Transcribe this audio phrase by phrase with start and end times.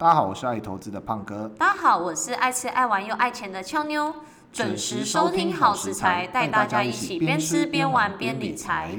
[0.00, 1.50] 大家好，我是爱投资的胖哥。
[1.58, 4.14] 大家好，我是爱吃爱玩又爱钱的俏妞。
[4.52, 8.92] 准时收听好食材，带大家一起边吃边玩边理财。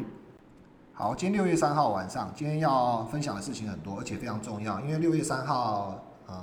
[0.91, 6.35] 好，今天六月三号晚上，今天要分享的事情很多，而且非常重要，因为六月三号，呃，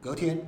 [0.00, 0.44] 隔天，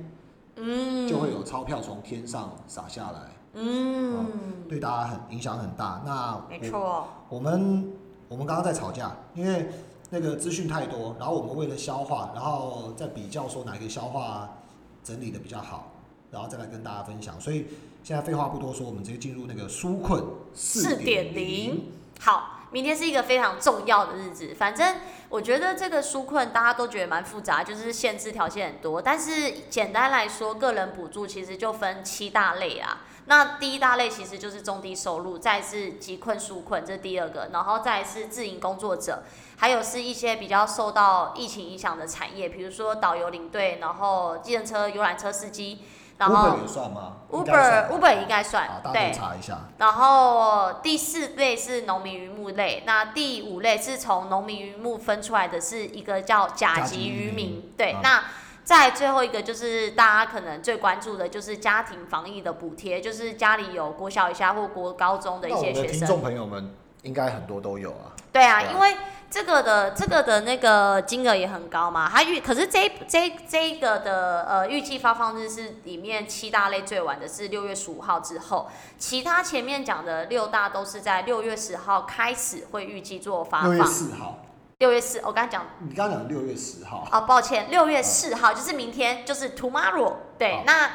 [0.57, 3.19] 嗯，就会有钞票从天上洒下来，
[3.53, 4.25] 嗯，
[4.67, 6.01] 对大家很影响很大。
[6.05, 7.93] 那没错，我们
[8.27, 9.69] 我们刚刚在吵架，因为
[10.09, 14.57] 那个资讯太多，然后我们为了消化，然后再比较说哪一个消化
[15.03, 15.93] 整理的比较好。
[16.29, 17.67] 然后再来跟大家分享，所以
[18.03, 20.21] 现在废话不多说，我们直接进入那个纾困
[20.53, 21.85] 四点零。
[22.19, 24.53] 好，明天是一个非常重要的日子。
[24.53, 24.97] 反正
[25.29, 29.01] 我觉得这个纾困大家都觉得蛮复杂，就是限制条件很多。
[29.01, 33.05] 但是简单来说，个人补助其实就分七大类啊。
[33.25, 39.23] 那第一大类其实就是中低收入，再是急困纾困，这是第二个，然后再是自营工作者，
[39.57, 45.79] 还有是一些比较受到疫情影响的产业，比如说导游领队，然后计程车、游览车司机。
[46.19, 49.11] 然后 Uber 算吗？Uber Uber 应该算，对。
[49.11, 49.59] 查一下。
[49.77, 57.95] 然后第四类是农民渔牧类，那第五类是从农民渔牧分出来的是一个叫甲级渔民，对。
[58.01, 58.23] 那
[58.63, 65.99] 再最后一个就是大家可能最关注的就是家庭防疫的补贴，就是家里有国小以下或国高中的一些学生。
[65.99, 68.17] 听众朋友们应该很多都有啊。
[68.31, 68.97] 对啊，因为。
[69.29, 83.71] 这个的这个的那个金额也很高嘛，它预可是这这这个的呃预计发放日是里面七大类最晚的是六月十五号之后，其他前面讲的六大都是在六月十号开始会预计做发放。
[83.71, 84.39] 六月四号。
[84.79, 85.65] 六月四，我刚刚讲。
[85.79, 87.05] 你刚刚讲六月十号。
[87.11, 90.13] 哦，抱歉，六月四号就是明天，就是 tomorrow。
[90.37, 90.91] 对，那。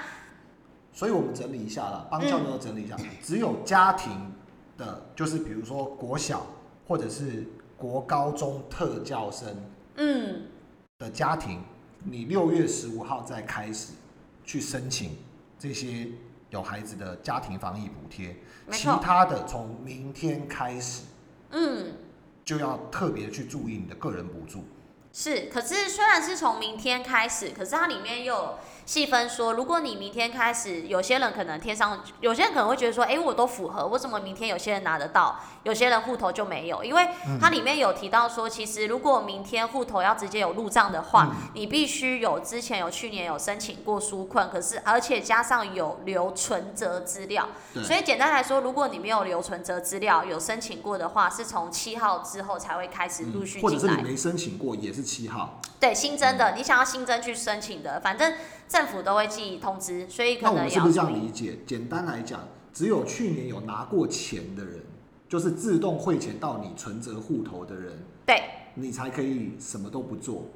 [0.95, 4.33] 所以我们整理一下了，帮教授整理一下，只有家庭
[4.79, 6.47] 的，就是比如说国小
[6.89, 7.47] 或者是。
[7.83, 9.49] 国高中特教生，
[9.97, 10.47] 嗯，
[11.01, 11.61] 的家庭，
[12.05, 13.95] 你六月十五号再开始
[14.45, 15.19] 去申请
[15.59, 16.07] 这些
[16.51, 18.37] 有孩子的家庭防疫补贴，
[18.71, 21.03] 其他的从明天开始，
[21.51, 21.95] 嗯，
[22.45, 24.63] 就要特别去注意你的个人补助。
[25.13, 28.59] 是，可是虽然是从明天开始，可是它里面又。
[28.85, 36.83] 细分说，如果你明天开始，有些人可能天上，有些人可能会觉得说，哎，我都符合，为什么明天有些人拿得到，有些人户头就没有？
[36.83, 37.09] 因为
[37.41, 47.49] 它里面有提到说，其实如果明天户头要直接有入账的话，你必须有之前有去年有申请过纾困，可是而且加上有留存折资料。
[47.85, 53.63] 所以简单来说，如果你没有留存折资料，有申请过的话，是从七号之后才会开始陆续进来。
[53.63, 55.61] 或者是你没申请过，也是七号。
[55.79, 58.35] 对，新增的，你想要新增去申请的，反正。
[58.73, 61.59] 政府都会寄通知，所以可能那我们是不是这样理解？
[61.67, 62.41] 简单来讲，
[62.73, 64.81] 只有去年有拿过钱的人，
[65.29, 70.47] 就是自动汇钱到你存折户头的人，对，你才可以什么都不做，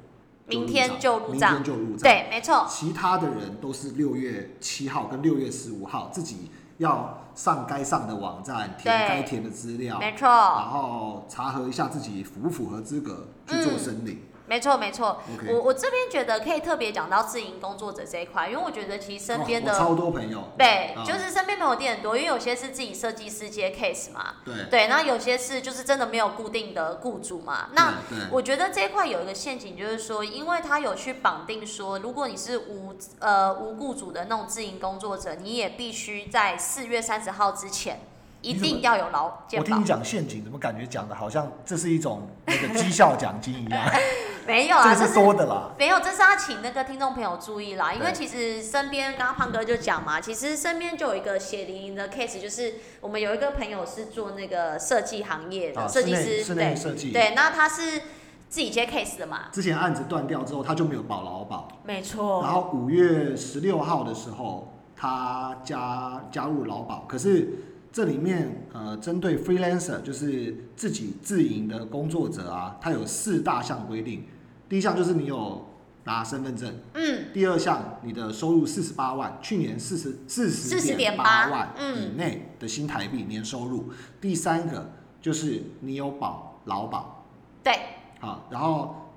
[0.47, 2.65] 明天就入账，明天就入账，对，没错。
[2.67, 6.49] 其他的人都是六月七号跟六月十五号自己
[6.79, 14.21] 要上该上的网站，填该填的资料，没错，然后查核一下自己符不符合资格去做申领。
[14.47, 24.55] 没错没错，我我这边觉得可以特别讲到自营工作者这一块，因为我觉得其实身边的超多朋友，对，就是身边朋友店很多，因为有些是自己设计师接 case 嘛，对。
[24.69, 27.95] 对，那有些是就是真的没有固定的雇主嘛，那
[28.31, 37.99] 我觉得这一块有一个陷阱，就是说，因为他有去绑定说，如果你是无呃无雇主的那种自营工作者，你也必须在四月三十号之前。
[38.39, 43.83] 一定要有劳我听你讲陷阱，怎么感觉讲的好像这是一种那个绩效奖金一样？
[44.47, 45.71] 没有啊，这是多的啦。
[45.77, 57.99] 没有，这是要请那个听众朋友注意啦，因为其实身边刚刚胖哥就讲嘛，其实身边就有一个血淋淋的 case，就是我们有一个朋友是做那个设计行业的设计师，对设计，对，那他是
[58.47, 59.49] 自己接 case 的嘛。
[59.51, 61.67] 之前案子断掉之后，他就没有保劳保。
[61.83, 62.41] 没错。
[62.41, 67.49] 然后五月十六号的时候，他加加入劳保，可是。
[67.89, 74.23] 这里面呃，针对 freelancer 就是自己自营的工作者啊，他有四大项规定。
[74.69, 75.65] 第一项就是你有
[76.03, 77.33] 拿身份证，嗯。
[77.33, 83.91] 第二项，你的收入四十八万，去年四十四十点八万以内的新台币年收入。
[84.19, 84.91] 第三个
[85.21, 87.25] 就是你有保劳保，
[87.63, 87.73] 对。
[88.19, 89.09] 好，然后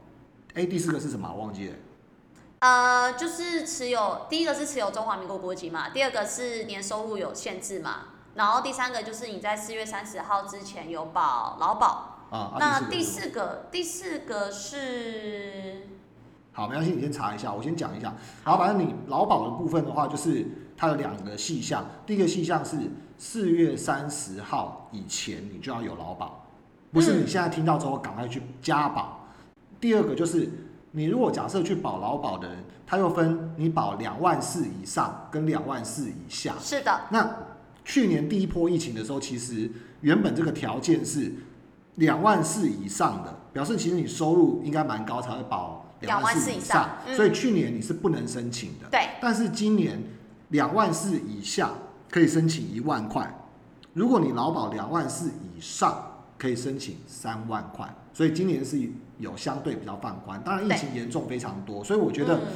[0.54, 1.32] 哎第四个是什么？
[1.32, 1.74] 我忘记了。
[2.60, 8.00] 呃，就是持有第一个是持有中华民国国籍嘛，第二个是年收入有限制嘛。
[8.34, 12.56] 然后第三个就是你在四月三十号之前有保劳保啊。
[12.58, 15.82] 那第四个，第四个是，
[16.52, 18.14] 好，没关系，你先查一下，我先讲一下。
[18.44, 20.46] 然后反正你劳保的部分的话，就是
[20.76, 21.84] 它有两个细项。
[22.06, 22.76] 第一个细项是
[23.18, 26.46] 四月三十号以前你就要有劳保，
[26.92, 29.28] 不是你现在听到之后赶快去加保。
[29.80, 30.48] 第二个就是
[30.90, 36.54] 你如果假设去保劳保的人，他又分你保两万四以上跟两万四以下。
[36.60, 37.36] 是的，那
[37.84, 41.32] 去年第一波疫情的时候，其实原本这个条件是
[42.00, 48.88] 两万四以上的，表示其实你收入应该蛮高才会保两万四以24000以上嗯所以去年你是不能申请的。
[48.90, 50.02] 对，但是今年
[50.48, 51.70] 两万四以下
[52.08, 53.30] 可以申请一万块，
[53.92, 58.80] 如果你劳保两万四以上可以申请三万块，所以今年是
[59.18, 60.40] 有相对比较放宽。
[60.42, 62.46] 当然疫情严重非常多，所以我觉得嗯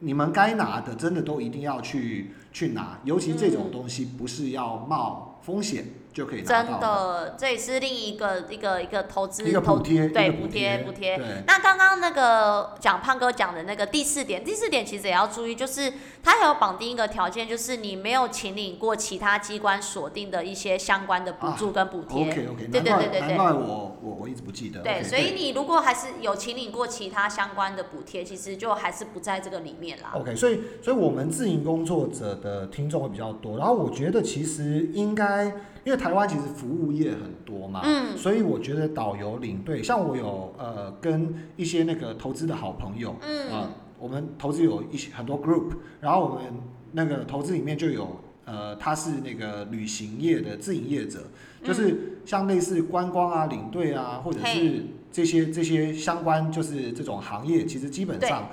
[0.00, 11.20] 你们该拿的真的都一定要去去拿，尤其这种嗯东西不是要冒风险就可以拿真的，这也是另一个一个一个投资一个投补贴，对补贴补贴。
[11.46, 15.92] 那刚刚那个讲胖哥讲的那个第四点，第四点其实也要注意，就是
[16.22, 22.22] 它还有绑定一个条件，就是你没有请领过其他机关锁定的一些相关的补助跟补贴。
[22.22, 24.80] OK OK，对对对对对难怪我我我一直不记得。
[24.82, 30.10] 对所以你如果还是有请领过其他相关的补贴，其实就还是不在这个里面啦。
[30.14, 35.44] OK，所以所以我们自营工作者的听众会比较多，然后我觉得其实应该，
[35.84, 38.16] 因为台湾其实服务业很多嘛，嗯。
[38.16, 43.50] 所以我觉得导游领队，像我有呃跟一些那个投资的好朋友，嗯。
[43.52, 43.70] 啊
[44.00, 46.44] 我们投资有一些很多 group，然后我们
[46.92, 51.20] 那个投资里面就有呃他是那个旅行业的自营业者，
[51.62, 58.48] 就是像类似观光啊、领队啊，或者是这些这些相关就是这种行业，其实基本上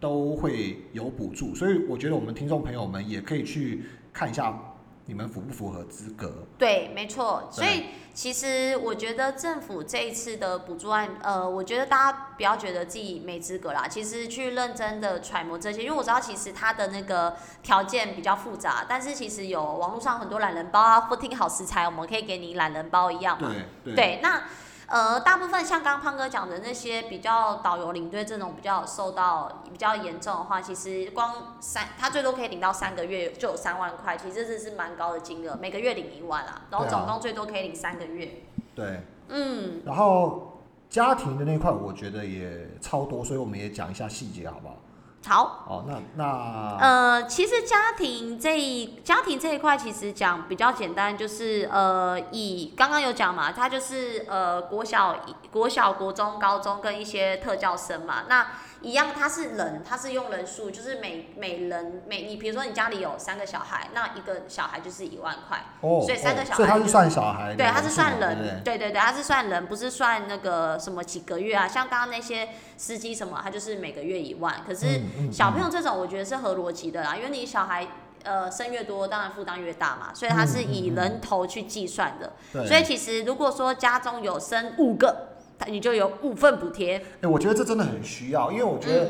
[0.00, 3.82] 都会有补助，所以我觉得我们听众朋友们也可以去
[4.14, 4.58] 看一下
[5.06, 6.46] 你们符不符合资格。
[6.58, 7.48] 对，没错。
[7.50, 23.52] 所以其实我觉得政府这一次的补助案，呃，我觉得大家不要觉得自己没资格啦，其实去认真的揣摩这些，因为我知道其实它的那个条件比较复杂，但是其实有网络上很多懒人包啊，不听好食材，我们可以给你懒人包一样嘛。
[23.84, 24.42] 对对对，那
[24.86, 38.42] 呃，大部分像刚刚胖哥讲的那些比较导游领队这种比较受到比较严重的话，其实光三他最多可以领到三个月就有三万块，其实这是蛮高的金额，每个月领一万啦，然后总共最多可以领三个月。
[38.74, 44.76] 对，嗯，然后家庭的那块我觉得也超多，所以我们也讲一下细节好不好？
[45.26, 45.64] 好。
[45.68, 55.16] 哦，那那呃，其实家庭这一家庭这一块，其实讲比较简单，就是呃，以刚刚有讲嘛，它就是呃国小、
[55.50, 58.46] 国小、国中、高中跟一些特教生嘛，那
[58.86, 68.78] 一样，它是人，它是用人数，就是每每人每你比如说你家里有三个小孩，那一个小孩就是一万块，哦，所以三个小孩哦所以他是算小孩的对，人数嘛，它是算人，对对？
[68.78, 75.00] 对对，它是算人，不是算那个什么几个月啊，像刚刚那些司机什么，他就是每个月一万，可是。
[75.32, 77.86] 小朋嗯友这种，我觉得是合逻辑的啦，因为你小孩
[78.22, 82.32] 呃生越多，当然负担越大嘛，所以它是以人头去计算的。
[82.52, 87.02] 对，所以其实如果说家中有生五个，它你就有五份补贴。
[87.20, 89.04] 哎、我觉得这真的很需要，因为我觉得，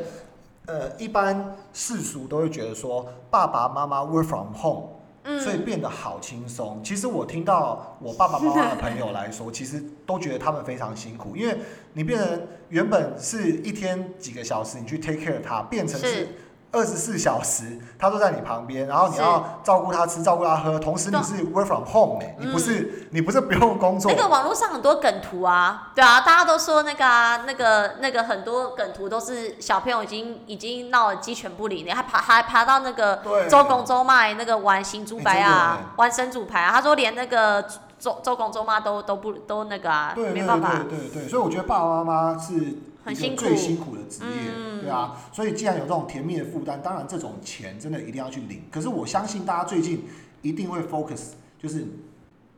[0.67, 4.89] 嗯呃，一般世俗都会觉得说，爸爸妈妈 work from home，、
[5.23, 6.81] 嗯，所以变得好轻松。
[6.83, 11.57] 其实我听到我爸爸妈妈的朋友来说，其实都觉得他们非常辛苦，因为
[11.93, 16.29] 你变成原本是一天几个小时你去 take care 他，变成是是
[16.73, 24.13] 二十四小时他都在你旁边，然后你要照顾他吃，照顾他喝，同时你是 work from home 哎、你不是、你不是不用工作。
[24.15, 37.65] 那，个网络上很多梗图啊，对啊，大家都说那个啊，那个那个很多梗图都是小朋友已经已经闹得鸡犬不宁，还爬还爬到那个，周公周妈那个玩新猪牌哎啊玩神主牌啊，他说连那个
[37.99, 40.83] 周周公周妈都都不都那个啊，没办法。
[40.89, 42.53] 对对对，所以我觉得爸爸妈妈是
[43.07, 45.17] 很辛苦最辛苦的职业，嗯对啊。
[45.33, 48.63] 所以既然有这种甜蜜的负担，当然这种钱真的一定要去领。
[48.71, 50.05] 可是我相信大家最近
[50.43, 51.87] 一定会 focus，就是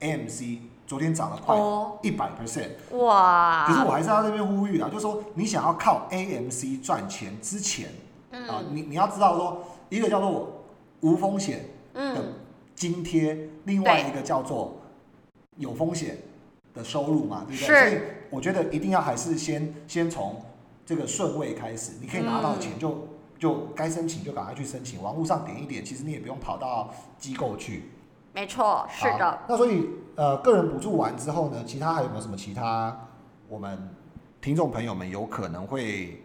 [0.01, 3.67] AMC 昨天涨了快哦，一百 percent，哇！
[3.69, 7.91] 可是我还是要在这边呼吁啊，就是说你想要靠 AMC 赚钱之前
[8.31, 10.65] 啊，嗯你你要知道说，一个叫做
[11.01, 11.65] 无风险的
[11.95, 12.33] 嗯，
[12.75, 14.79] 津贴，另外一个叫做
[15.57, 16.17] 有风险
[16.73, 17.67] 的收入嘛，对不对？
[17.67, 20.43] 所以我觉得一定要还是先先从
[20.85, 23.09] 这个顺位开始，你可以拿到钱就、
[23.39, 27.91] 就该申请就赶快去申请，网络上点一点，其实你也不用跑到机构去。
[28.33, 29.39] 没错，是的。
[29.49, 32.97] 那所以呃，个人补助完之后呢，其他还有没有什么其他
[33.49, 33.79] 我们
[34.41, 36.23] 听众朋友们有可能会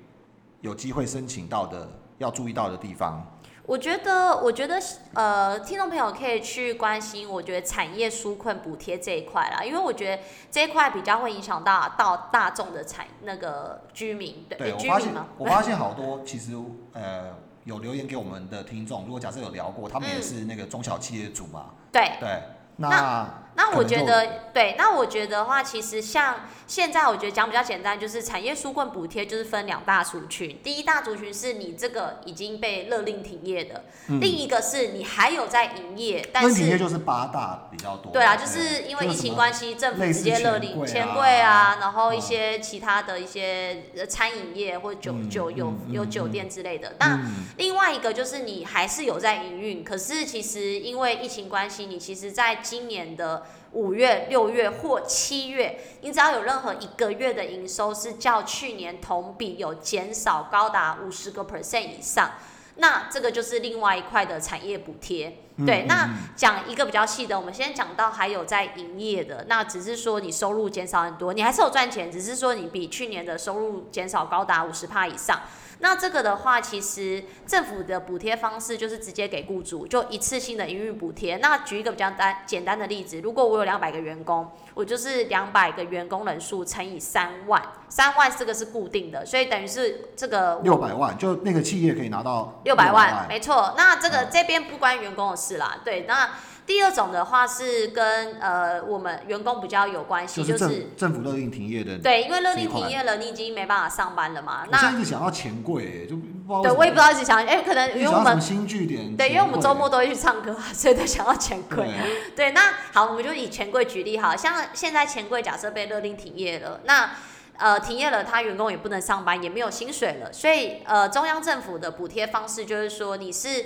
[0.62, 3.25] 有机会申请到的要注意到的地方？
[3.65, 4.77] 我觉得，我觉得，
[5.13, 16.51] 呃，听众朋友可以去关心，我觉得产业纾困补贴这一块啦，因为我觉得这一块比较会影响到到大众的产那个居民，对，居民吗，我发现好多其实
[16.91, 20.24] 呃有留言给我们的听众，如果假设有聊过，他们也嗯。
[20.24, 22.43] 是那个中小企业主嘛，对，对，
[22.75, 34.19] 那那我可能就觉得对，那我觉得的话，其实像现在我觉得讲比较简单，就是产业纾困补贴就是分两大族群，第一大族群是你这个已经被勒令停业的，嗯。
[34.19, 38.12] 另一个是你还有在营业，但是就是八大比较多。
[38.12, 41.53] 对啊，就是因为疫情关系，政府直接勒令钱柜啊。
[41.53, 46.95] 啊，然后一嗯些其他的一些呃餐饮业或者酒嗯酒有有酒嗯店之类的。
[47.00, 47.45] 那嗯。
[47.57, 53.42] 另外一个就是你还是有在营运，可是其实因为疫情关系，你其实在今年的
[53.73, 62.31] 五月、六月或七月，你只要有任何一个月的营收是较去年同比有减少高达五十个 percent 以上，
[62.75, 65.39] 那这个就是另外一块的产业补贴。
[65.65, 75.41] 对，嗯那嗯讲一个比较细的，我们先讲到还有在营业的，那只是说你收入减少很多，你还是有赚钱，只是说你比去年的收入减少高达五十帕以上。
[75.83, 81.35] 那这个的话，其实政府的补贴方式就是直接给雇主，就一次性的营运补贴。
[81.37, 93.73] 那举一个比较单简单的例子，如果我有两百个员工，我就是两百个员工人数乘以三万，三万这个是固定的，所以等于是这个六百万，就那个企业可以拿到六百万，万，没错。
[93.75, 96.05] 那这个嗯这边不关员工的事啦，对。
[96.07, 96.29] 那
[96.65, 101.98] 第二种的话是跟呃我们员工比较有关系，就就是是政政府勒令停业的。
[101.98, 104.65] 对，因为勒令停业了，你已经没办法上班了嘛。
[104.70, 109.15] 我现在那一直想要钱柜，就不知道对我也不知道一直想，哎、可能因为我们新据点。
[109.15, 111.88] 对，因为我们周末都都会去唱歌啊，所以都想要钱柜。
[112.36, 117.12] 对，那好，我们就以钱柜举例好，像现在钱柜假设被勒令停业了，那
[117.58, 123.65] 呃停业了，他员工也不能上班，也没有薪水了，所以呃中央政府的补贴方式就是说，你是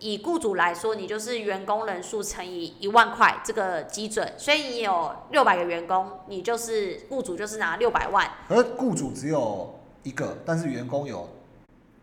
[0.00, 11.28] 以雇主来说，你就是员工人数乘以一万块这个基准，所以你有六百个员工，你就是雇主就是拿六百万，而雇主只有一个，但是员工有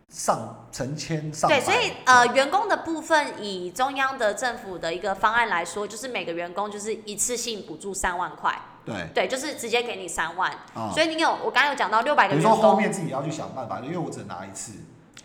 [0.08, 1.58] 上成千上百。
[1.58, 10.50] 对，所以呃，员工的部分以中央的政府的一个方案来说，就是每个员工就是一次性补助三万块，对对，就是直接给你三万。
[10.74, 14.72] 啊，所以你有我刚刚有讲到六百个员工，你说后，面自己要去想办法，因为我只能拿一次。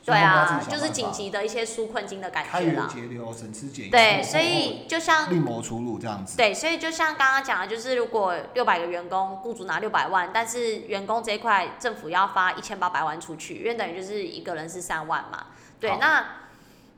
[0.04, 2.90] 对啊，就是紧急的一些纾困金的感觉啦。
[2.92, 3.92] 节流，省吃俭用。
[3.92, 6.36] 对，所以就像另谋出路这样子。
[6.36, 15.46] 对，所以就像刚刚讲的，就是如果六百个员工，雇主拿六百万，但是员工这一块政府要发一千八百万出去，因为等于就是一个人是三万嘛。
[15.80, 16.26] 对，那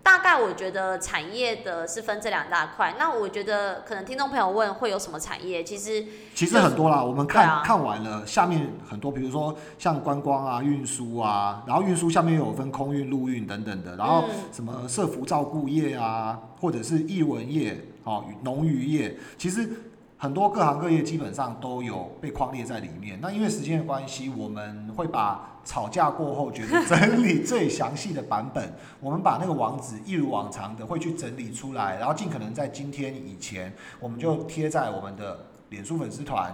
[0.04, 2.94] 大概我觉得产业的是分这两大块。
[3.00, 6.06] 那我觉得可能听众朋友问会有什么产业，其实
[6.36, 19.70] 其实很多啦，我们看、啊看完了，下面很多，比如说像观光啊、运输啊，然后运输下面又有分空运、陆运等等的，然后嗯什么社服照顾业啊，或者是艺文业、哦农渔业，其实
[20.18, 23.18] 很多各行各业基本上都有被框列在里面。
[23.22, 35.40] 那因为时间的关系，我们会把吵架过后觉得整理最详细的版本，我们把那个网址一如往常的会去整理出来，然后尽可能在今天以前，我们就贴在我们的
[35.70, 36.54] 脸书粉丝团、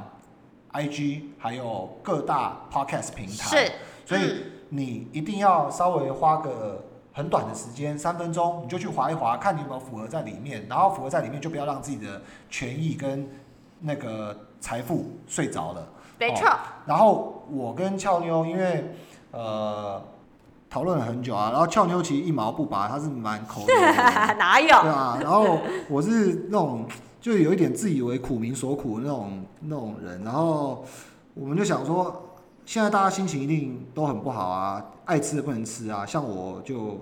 [0.73, 3.65] IG，还有各大 Podcast 平台。
[3.65, 3.71] 是，
[4.05, 10.63] 所以嗯你一定要稍微花个很短的时间，三分钟，你就去划一划，看你有没有符合在里面。
[10.69, 13.27] 然后符合在里面，就不要让自己的权益跟
[13.79, 15.87] 那个财富睡着了。
[16.19, 16.49] 没错，
[16.85, 18.93] 然后我跟俏妞，因为
[19.31, 20.01] 呃
[20.69, 23.95] 讨论了很久啊，然后俏妞其实一毛不拔，她是蛮抠的人。
[24.37, 24.67] 哪有？
[24.67, 25.57] 对啊，然后
[25.89, 26.85] 我是那种
[27.21, 30.83] 就有一点自以为苦民所苦的那种那种人，然后
[31.33, 32.23] 我们就想说，
[32.65, 36.99] 现在大家心情一定都很不好啊，爱吃的不能吃啊，像我就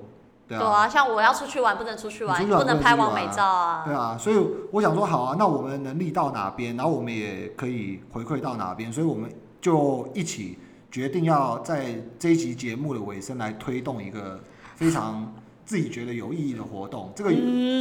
[0.47, 3.83] 对啊，对啊，像我要出去玩不能出去玩，不能拍完美照啊。
[3.85, 4.37] 对啊，所以
[4.71, 10.57] 我想说好啊，那我们能力到哪边，然后我们也可以回馈到哪边，所以我们就一起
[10.89, 14.39] 决定要在这一集节目的尾声来推动一个
[14.75, 15.33] 非常
[15.65, 17.11] 自己觉得有意义的活动。
[17.13, 17.29] 这个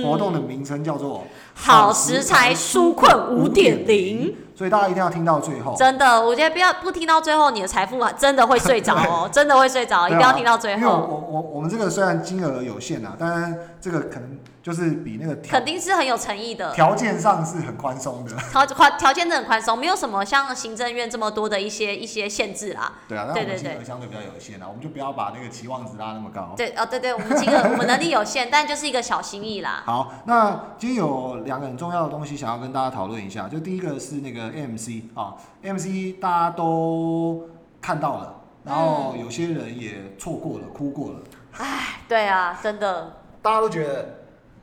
[0.05, 5.77] 活动的名称叫做嗯好食材纾困5.0，所以大家一定要听到最后。
[5.77, 16.73] 真的，我觉得不要不听到最后，你的财富啊真的会睡着哦， 真的会睡着，一定要听到最后因为我，我我我们这个虽然金额有限啊，但是这个可能就是比那个肯定是很有诚意的。
[16.73, 18.33] 条件上是很宽松的。
[18.51, 22.93] 条条条件很宽松，没有什么像行政院这么多的一些一些限制啦。
[23.07, 26.55] 对啊，那我们金额相对比较有限啊，我们就不要把那个期望值拉那么高。
[26.57, 29.83] 对哦，对对，我们金额我们能力有限，但就是一个小心意啦。
[29.87, 37.49] 好，那今天有两个很重要的东西想要跟大家讨论一下，就第一个是那个 AMC 啊，AMC 大家都
[37.81, 38.35] 看到了，
[38.65, 41.21] 然后有些人也错过了，哭过了，
[41.53, 44.21] 唉，对啊，真的，大家都觉得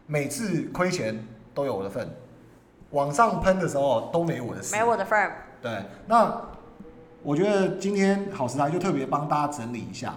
[0.08, 2.08] 每次亏钱都有我的份，
[2.92, 4.76] 往上喷的时候都没我的事。
[4.76, 5.32] 没我的份。
[5.62, 6.42] 对，那
[7.22, 10.14] 我觉得今天好时代就特别帮大家整理一下，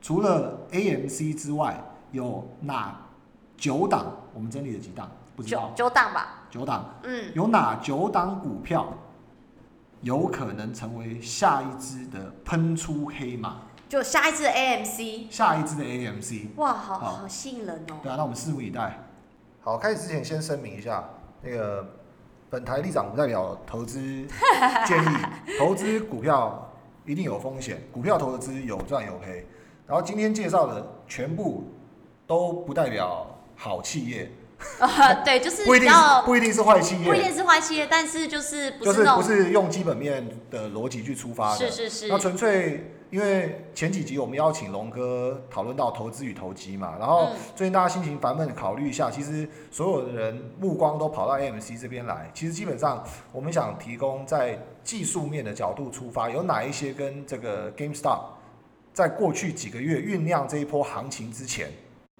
[0.00, 1.78] 除了 AMC 之外，
[2.12, 2.96] 有哪
[3.56, 4.06] 九档？
[4.32, 5.06] 我们整理了几档？
[5.06, 8.86] 九不知道九档吧，九档嗯，有哪九档股票
[10.06, 16.46] 有可能成为下一支的喷出黑马，就下一支的 AMC，下一支的 AMC？
[16.54, 17.98] 哇，好好好吸引人哦。
[18.04, 19.00] 对啊，那我们拭目以待。
[19.62, 21.02] 好，开始之前先声明一下，
[21.42, 21.84] 那个
[22.48, 23.98] 本台立场不代表投资
[24.86, 25.16] 建议，
[25.58, 26.72] 投资股票
[27.04, 29.44] 一定有风险，股票投资有赚有赔。
[29.88, 31.64] 然后今天介绍的全部
[32.28, 34.30] 都不代表好企业，
[34.78, 35.90] 啊， 对，就是不一定
[36.24, 41.70] 不一定是坏企业，不一定是坏企业，但是就是不就是不是用基本面的逻辑去出发的。
[41.70, 52.30] 是是是那纯粹因为前几集我们邀请龙哥讨论到投资与投机嘛，然后嗯最近大家心情烦闷，考虑一下，其实所有的人目光都跑到 AMC 这边来。
[52.34, 58.20] 其实基本上我们想提供在技术面的角度出发，有哪一些跟这个 GameStop
[58.92, 61.70] 在过去几个月酝酿这一波行情之前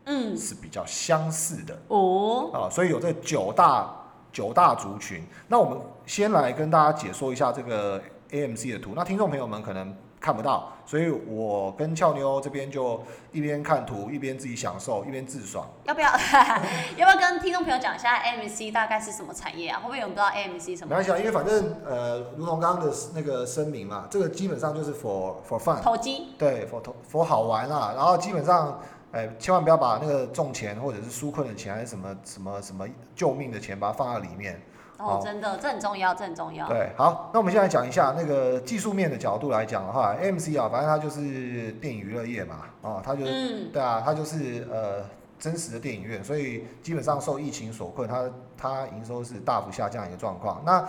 [0.06, 1.76] 嗯是比较相似的。
[1.88, 3.88] 哦，啊，所以有这九大
[4.32, 5.24] 九大族群。
[5.48, 8.92] 那我们先来跟大家解说一下这个 AMC 的图。
[8.96, 13.00] 那听众朋友们可能看不到，所以我跟俏妞这边就
[13.32, 15.66] 一边看图，一边自己享受，一边自爽。
[15.84, 16.10] 要不要
[16.96, 19.78] 要不要跟听众朋友讲一下 AMC 大概是什么产业啊？
[19.80, 26.28] 会不会有人不知道 AMC 什么没关系啊，因为反正呃，如同刚刚的那个声明嘛，这个基本上就是 for for fun，投机？
[26.38, 27.92] 对，for for 好玩啊。
[27.96, 28.80] 然后基本上。
[29.16, 34.60] 哎，千万不要把那个中钱或者是纾困的钱，还是什么什么什么救命的钱，把它放在里面。
[34.98, 36.66] 哦真的，这很重要，这很重要。
[36.68, 45.04] 对，好，那我们现在讲一下那个技术面的角度来讲的话，AMC 啊，反正它就是电影娱乐业嘛，哦，它就是、嗯，对啊，它就是呃
[45.38, 50.62] 真实的电影院，所以基本上受疫情所困，它它营收是大幅下降一个状况。
[50.64, 50.82] 那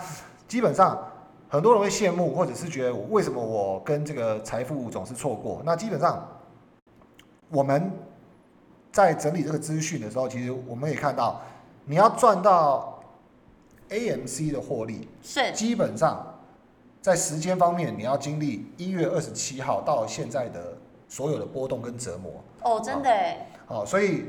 [0.46, 0.98] 基本上
[1.50, 5.60] 很多人会羡慕，或者是觉得为什么我跟这个财富总是错过？
[5.66, 6.26] 那基本上
[7.50, 7.92] 我们
[8.98, 11.40] 在整理这个资讯的时候，其实我们也看到，
[11.84, 13.00] 你要赚到
[13.90, 15.08] AMC 的获利。
[15.22, 16.34] 是基本上
[17.00, 20.76] 在时间方面，你要经历一月二十七号到现在的
[21.08, 22.42] 所有的波动跟折磨。
[22.62, 24.24] 哦，真的哎，好，所以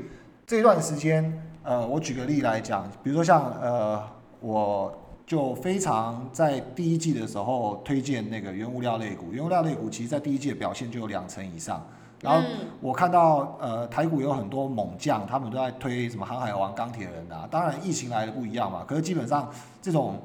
[0.46, 4.00] 这段时间，呃，我举个例来讲，比如说像呃，
[4.38, 11.84] 我就非常在第一季的时候推荐那个原物料类股，原物料类股其实在第一季的表现就有两成以上。
[12.20, 17.48] 然后嗯我看到呃台股有很多猛将，他们都在推什么航海王、钢铁人啊。
[17.50, 20.20] 当然疫情来的不一样嘛，可是基本上这种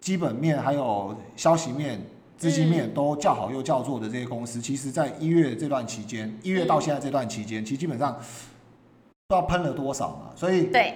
[0.00, 2.00] 基本面还有消息面、
[2.38, 10.30] 资金面都较好又较弱的这些公司，其实在一月这段期间，一月到现在这段期间，其实基本上不知道喷了多少嘛。
[10.34, 10.94] 所以对，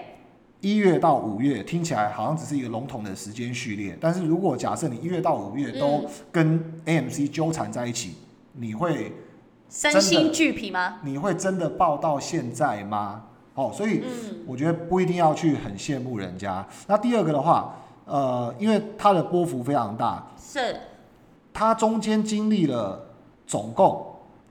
[0.61, 8.15] 一月到五月听起来好像只是一个笼统的时间序列，但是如果假设你一月到五月都嗯跟 AMC 纠缠在一起，
[8.53, 9.13] 你会
[9.71, 10.99] 身心俱疲吗？
[11.03, 13.23] 你会真的抱到现在吗？
[13.55, 16.67] 哦，所以嗯，我觉得不一定要去很羡慕人家。
[16.87, 20.81] 那第二个的话，呃，因为它的波幅非常大，是，
[21.53, 23.07] 它中间经历了
[23.47, 24.07] 总共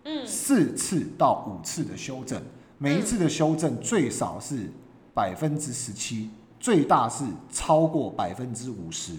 [0.06, 2.42] 嗯，四次到五次的修正，
[2.78, 4.72] 每一次的修正最少是
[5.14, 6.30] 百分之十七，
[6.60, 9.14] 最大是超过百分之五十，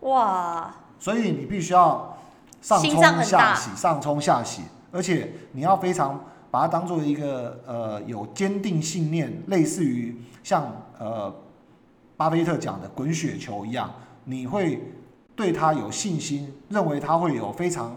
[0.00, 2.16] 哇，所以你必须要
[2.62, 4.62] 上心冲下洗，上冲下洗，
[4.94, 11.34] 而且你要非常把它当做一个呃有坚定信念，类似于像呃
[12.16, 14.80] 巴菲特讲的滚雪球一样，你会
[15.34, 17.96] 对它有信心，认为它会有非常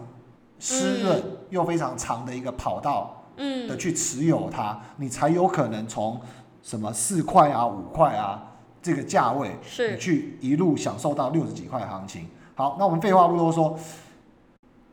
[0.58, 3.68] 湿润又非常长的一个跑道嗯。
[3.68, 6.20] 的嗯，去持有它，你才有可能从
[6.60, 8.42] 什么四块啊、五块啊
[8.82, 12.26] 这个价位，你是，去一路享受到六十几块行情。
[12.56, 13.78] 好，那我们废话不多说，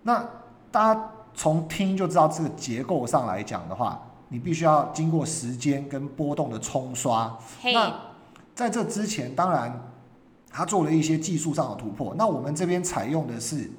[0.04, 0.24] 那
[0.70, 7.38] 大家从听就知道这个结构上来讲的话，你必须要经过时间跟波动的冲刷。
[7.64, 7.94] 那
[8.56, 9.92] 在这之前，当然
[10.50, 12.16] 它做了一些技术上的突破。
[12.18, 13.70] 那我们这边采用的是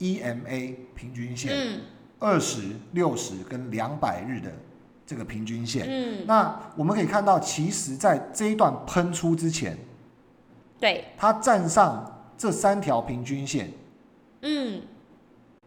[0.00, 1.80] EMA 平均线，嗯
[2.18, 4.50] 二十、六十跟两百日的
[5.06, 5.86] 这个平均线。
[5.88, 9.78] 嗯，那我们可以看到，其实在这一段喷出之前，
[10.80, 13.72] 对，它站上这三条平均线，
[14.42, 14.82] 嗯，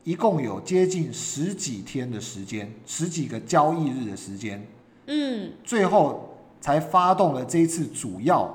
[0.04, 4.66] 一共有接近十几天的时间，十几个交易日的时间，
[5.06, 8.52] 嗯，最后才发动了这一次主要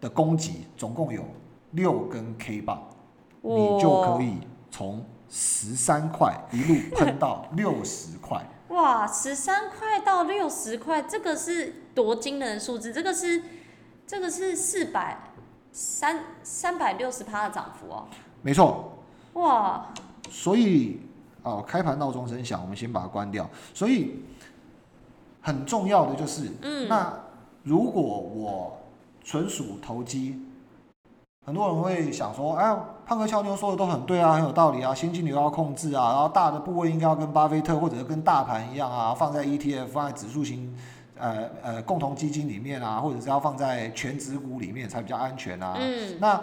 [0.00, 1.24] 的攻击，总共有
[1.72, 2.82] 六根 K 棒，
[3.40, 4.38] 你就可以
[4.70, 8.44] 从十三块一路喷到六十块。
[8.70, 12.92] 哇，十三块到六十块，这个是多惊人的数字！
[12.92, 13.42] 这个是
[14.06, 15.16] 这个是四百
[15.72, 18.06] 三三百六十趴的涨幅哦！
[18.42, 18.96] 没错，
[19.34, 19.92] 哇，
[20.30, 21.00] 所以
[21.42, 23.46] 哦，开盘闹钟声响，我们先把它关掉。
[23.74, 24.22] 所以
[25.42, 27.12] 很重要的就是，嗯那
[27.62, 28.78] 如果我
[29.22, 30.40] 纯属投机。
[31.46, 40.72] 很多人会想说，哎，胖哥俏妞说的都很对啊，很有道理啊，现金流要控制啊，然后大的部位应该要跟巴菲特或者跟大盘一样啊，放在 ETF，放在指数型，
[41.16, 45.76] 呃呃共同基金里面啊，或者是要放在全指股里面才比较安全啊。
[45.78, 46.40] 嗯，那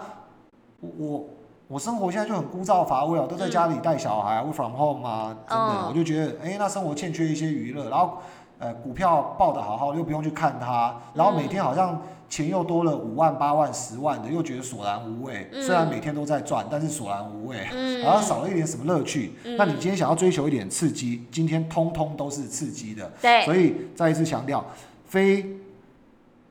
[0.80, 1.24] 我
[1.68, 8.18] 我生活现在就很枯燥乏味啊，都在家里带小孩，work from home 啊，真的，嗯我就觉得，哎、那生活欠缺一些娱乐，然后
[8.58, 15.48] 呃，股票报的好好，又不用去看它，然后每天好像钱又多了五万、八万、十万的，又觉得索然无味。
[15.52, 15.62] 嗯。
[15.62, 18.02] 虽然每天都在赚，但是索然无味，嗯。
[18.02, 19.34] 好像少了一点什么乐趣。
[19.44, 19.56] 嗯。
[19.58, 23.12] 那你今天想要追求一点刺激，今天通通都是刺激的。
[23.20, 24.64] 对，所以再一次强调，
[25.04, 25.46] 非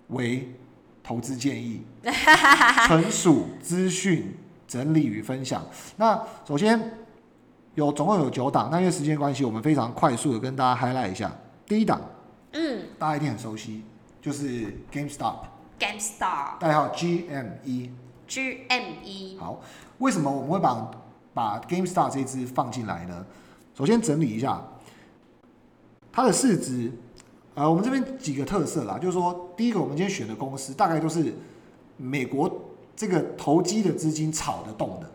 [0.09, 0.53] 为
[1.03, 1.81] 投资建议，
[2.87, 4.33] 纯属资讯
[4.67, 5.65] 整理与分享。
[5.95, 6.97] 那首先
[7.75, 11.31] 有总共有九档，那因为时间关系，我们非常快速的跟大家 highlight 一下。
[11.65, 12.01] 第一档
[12.53, 13.83] 嗯大家一定很熟悉，
[14.21, 17.89] 就是 GameStop，GameStop，代号 GME。
[18.27, 19.61] GME，好，
[19.99, 20.91] 为什么我们会把
[21.33, 23.25] 把 GameStop 这支放进来呢？
[23.73, 24.61] 首先整理一下
[26.11, 26.91] 它的市值，
[27.53, 31.33] 呃，我们这边几个特色啦，就是说，第一个，我们今天选的公司大概都是
[31.95, 32.49] 美国
[32.97, 35.09] 这个投机的资金炒得动的，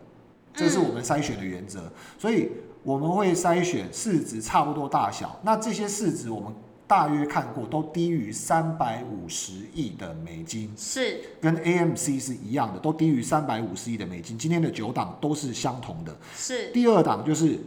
[0.55, 2.49] 这是我们筛选的原则，所以
[2.81, 6.53] 我们会筛选市值差不多大小，那这些市值我们
[6.87, 10.71] 大约看过都低于三百五十亿的美金。
[10.77, 14.37] 是跟 AMC 是一样的，都低于三百五十亿的美金。
[14.37, 16.15] 今天的九档都是相同的。
[16.35, 17.59] 是，第二档就是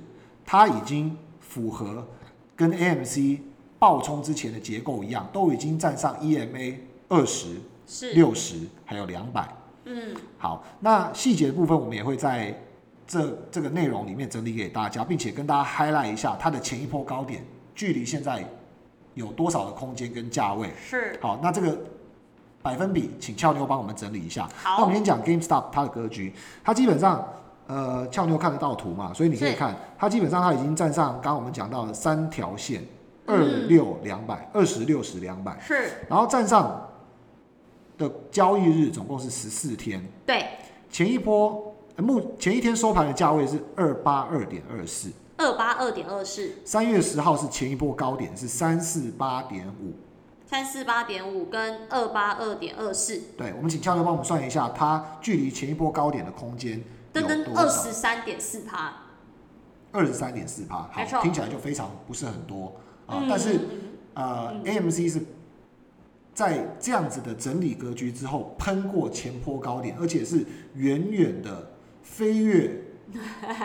[0.46, 2.06] 它已经符合
[2.54, 3.40] 跟 AMC
[3.78, 6.76] 爆冲之前的结构一样，都已经站上 EMA
[7.08, 9.46] 二十、是，六十还有两百。
[9.86, 12.52] 嗯，好，那细节的部分我们也会在
[13.06, 17.44] 这这个内容里面整理给大家，并且跟大家 highlight 一下它的前一波高点
[17.74, 18.44] 距离现在
[19.14, 20.70] 有多少的空间跟价位。
[20.76, 21.78] 是，好，那这个
[22.62, 24.48] 百分比，请俏妞帮我们整理一下。
[24.62, 26.32] 好那我们，先讲 GameStop 它的格局，
[26.64, 27.24] 它基本上，
[27.68, 32.82] 呃，俏妞看得到图嘛，所以你可以看，它基本上它已经站上刚刚我们讲到的三条线，
[33.24, 36.85] 二嗯六两百，二十六十两百，是，然后站上
[37.98, 40.46] 的交易日总共是十四天，对，
[40.90, 49.94] 前一波呃目前一天收盘的价位是二八二点二四，二八二点二四，三月十号是前一波高点是三四八点五，
[50.46, 56.82] 三四八点五跟二八二点二四，对，我们请俏妞帮我们算一下，它距离前一波高点的空间
[57.14, 57.68] 有噔噔二？
[57.68, 58.92] 十三点四趴，
[59.90, 62.74] 二十三点四趴，好，听起来就非常不是很多
[63.06, 63.16] 啊。
[63.20, 63.60] 嗯但是嗯
[64.14, 65.20] 呃嗯，AMC 是
[66.36, 70.44] 在这样子的整理格局之后，喷过前坡高点，而且是
[70.74, 71.70] 远远的
[72.02, 72.78] 飞跃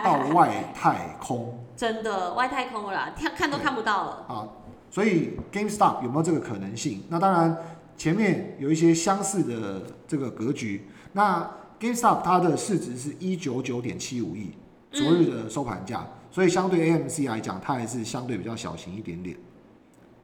[0.02, 4.48] 到外太空 真的外太空了啦，看看都看不到了，啊。
[4.90, 7.02] 所以 GameStop 有没有这个可能性？
[7.10, 7.54] 那当然，
[7.98, 10.86] 前面有一些相似的这个格局。
[11.12, 11.46] 那
[11.78, 14.52] GameStop 它的市值是一九九点七五亿，
[14.90, 19.36] 昨日的收盘价，所以相对 AMC 来讲，它还是相对比较小型一点点。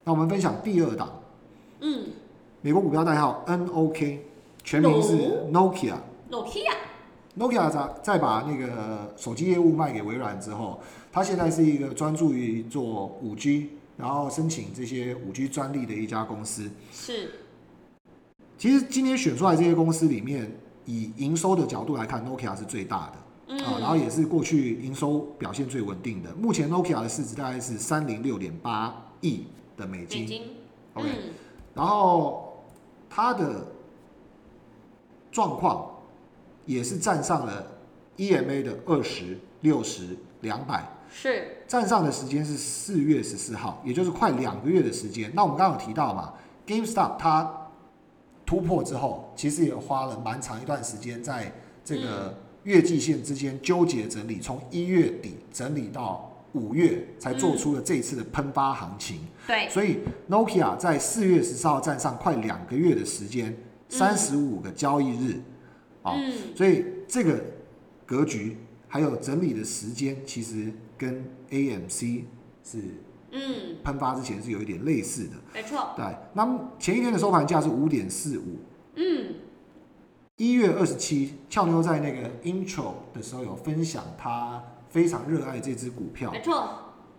[0.04, 1.20] 那我们分享第二档，
[1.80, 2.06] 嗯
[2.68, 4.18] 美国股票代号 NOK，
[4.62, 5.16] 全名是
[5.50, 5.94] Nokia。
[6.30, 10.78] ，Nokia，Nokia 在再把那个手机业务卖给微软之后，
[11.10, 16.70] 它现在是一个专注于做五 G，然后申请这些五 G 专利的一家公司。
[16.92, 17.30] 是，
[18.58, 20.54] 其实今天选出来这些公司里面，
[20.84, 23.12] 以营收的角度来看，Nokia 是最大的。
[23.46, 26.34] 嗯，啊，然后也是过去营收表现最稳定的。
[26.34, 30.42] 目前 Nokia 的市值大概是三零六点八亿的美金，美金
[30.92, 31.32] ，OK 嗯，
[31.72, 32.44] 然后
[33.08, 33.66] 它的
[35.30, 35.90] 状况
[36.66, 37.66] 也是站上了
[38.16, 45.30] EMA 的二十六十两百，是，站上的时间是四月十四号，也就是快两个月的时间。
[45.34, 46.34] 那我们刚刚有提到嘛
[46.66, 47.68] ，GameStop 它
[48.44, 51.52] 突破之后，其实也花了蛮长一段时间在
[51.84, 59.20] 这个月季线之间纠结整理，从一月底整理到五月，才做出了这一次的喷发行情。
[59.46, 63.56] 对，所以 Nokia 在四月十四号站上快两个月的时间，
[63.88, 65.40] 三十五个交易日，
[66.02, 67.42] 啊、嗯，所以这个
[68.06, 68.56] 格局
[68.86, 72.22] 还有整理的时间，其实跟 AMC
[72.64, 72.78] 是
[73.30, 75.32] 嗯，喷发之前是有一点类似的。
[75.52, 78.58] 没错，对，那么前一天的收盘价是五点四五。
[78.96, 79.34] 嗯，
[80.36, 86.68] 一月二十七，俏妞在那个 intro 的时候有分享，她非常热爱这只股票，没错，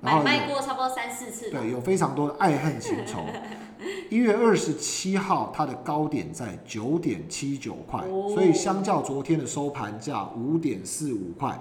[0.02, 1.52] 然后买卖过差不多三四次。
[1.52, 3.26] 吧，对，有非常多的爱恨情仇。
[4.10, 8.30] 一月二十七号，它的高点在九点七九块，哦。
[8.34, 11.58] 所以相较昨天的收盘价五点四五块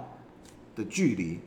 [0.75, 1.39] 的距离，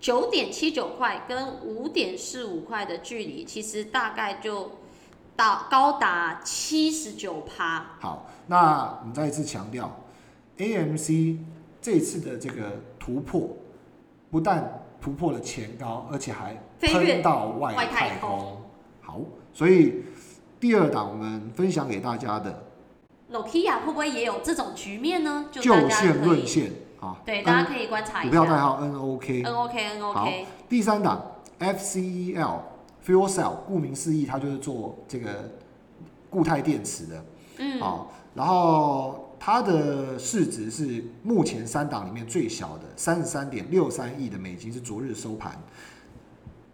[0.00, 4.72] 九点七九块跟五点四五块的距离，其实大概就
[5.34, 7.92] 到高达七十九趴。
[8.00, 10.04] 好，那我们再一次强调
[10.58, 11.38] ，AMC
[11.80, 13.48] 这次的这个突破，
[14.32, 18.56] 不但突破了前高，而且还飞到外外太太空。
[19.02, 19.20] 好，
[19.52, 20.04] 所以
[20.58, 22.64] 第二档我们分享给大家的
[23.30, 25.44] Nokia 会不会也有这种局面呢？
[25.52, 28.58] 就线，论线啊，对，大家可以观察一下股票代下。
[28.62, 29.44] 号 NOK。
[29.44, 30.28] N OK N OK，好
[30.66, 31.22] 第三档
[31.58, 32.60] FCEL
[33.04, 35.28] Fuel Cell，顾名思义，它就是做这个
[36.30, 37.24] 固态电池的。
[37.58, 45.60] 嗯，好，然后它的市值是目前三档里面最小的，三十三点六三亿的美金是昨日收盘。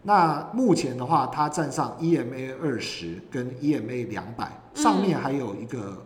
[0.02, 6.04] 那目前的话，它站上 EMA 二十跟 EMA 两百，上面还有一个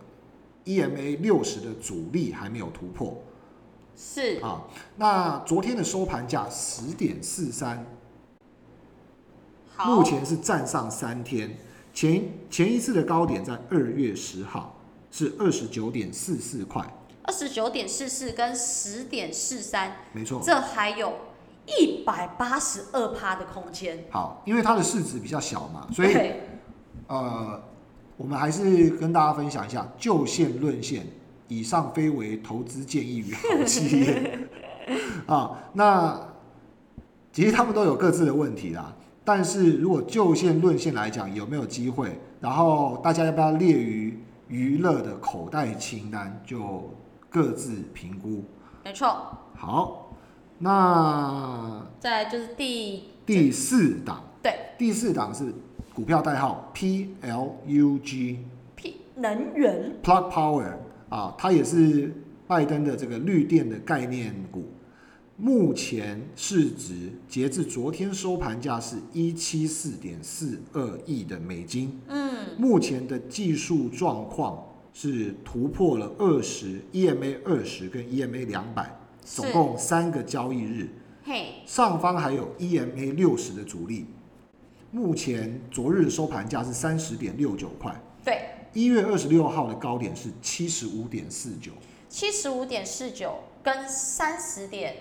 [0.65, 3.21] EMA 六十的阻力还没有突破
[3.97, 4.63] 是啊。
[4.97, 7.85] 那昨天的收盘价十点四三，
[9.85, 11.59] 目前是站上三天，
[11.93, 14.77] 前前一次的高点在二月十号
[15.13, 16.83] 是二十九点四四块，
[17.23, 20.41] 二十九点四四跟十点四三，没错。
[20.43, 21.13] 这还有
[21.67, 24.05] 一百八十二趴的空间。
[24.11, 26.17] 好，因为它的市值比较小嘛，所以
[27.07, 27.63] 呃，
[28.17, 31.07] 我们还是跟大家分享一下，就线论线，
[31.47, 34.39] 以上非为投资建议与好企业
[35.29, 35.63] 啊。
[35.75, 36.19] 那
[37.33, 42.19] 其实他们都有各自的问题啦，但是如果就线论线来讲，有没有机会？
[42.41, 44.19] 然后大家要不要列于
[44.53, 46.93] 娱乐的口袋清单，就
[47.31, 48.45] 各自评估。
[48.85, 49.09] 没错。
[49.57, 50.15] 好，
[50.59, 54.23] 那再就是第第四档。
[54.43, 55.55] 对第四档是
[55.95, 58.37] 股票代号 PLUG
[58.77, 60.75] P 能源 Plug Power
[61.09, 62.13] 啊，它也是
[62.47, 64.65] 拜登的这个绿电的概念股。
[65.37, 72.01] 目前市值截至昨天收盘价是一七四点四二亿的美金。
[72.09, 80.89] 嗯，目前的技术状况是突破了二十 EMA 二十跟 EMA 两百，总共三个交易日。
[81.25, 84.07] 嘿，上方还有 EMA 六十的阻力，
[84.91, 88.43] 目前昨日收盘价是三十点六九块，对，
[88.75, 91.73] 一月二十六号的高点是七十五点四九，
[92.09, 94.95] 七十五点四九跟三十点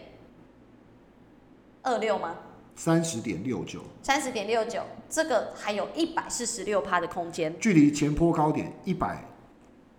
[1.84, 2.36] 二六吗？
[2.76, 9.24] 三十点六九，三十点六九，这个还有一百四十六趴的空间，距离前坡高点一百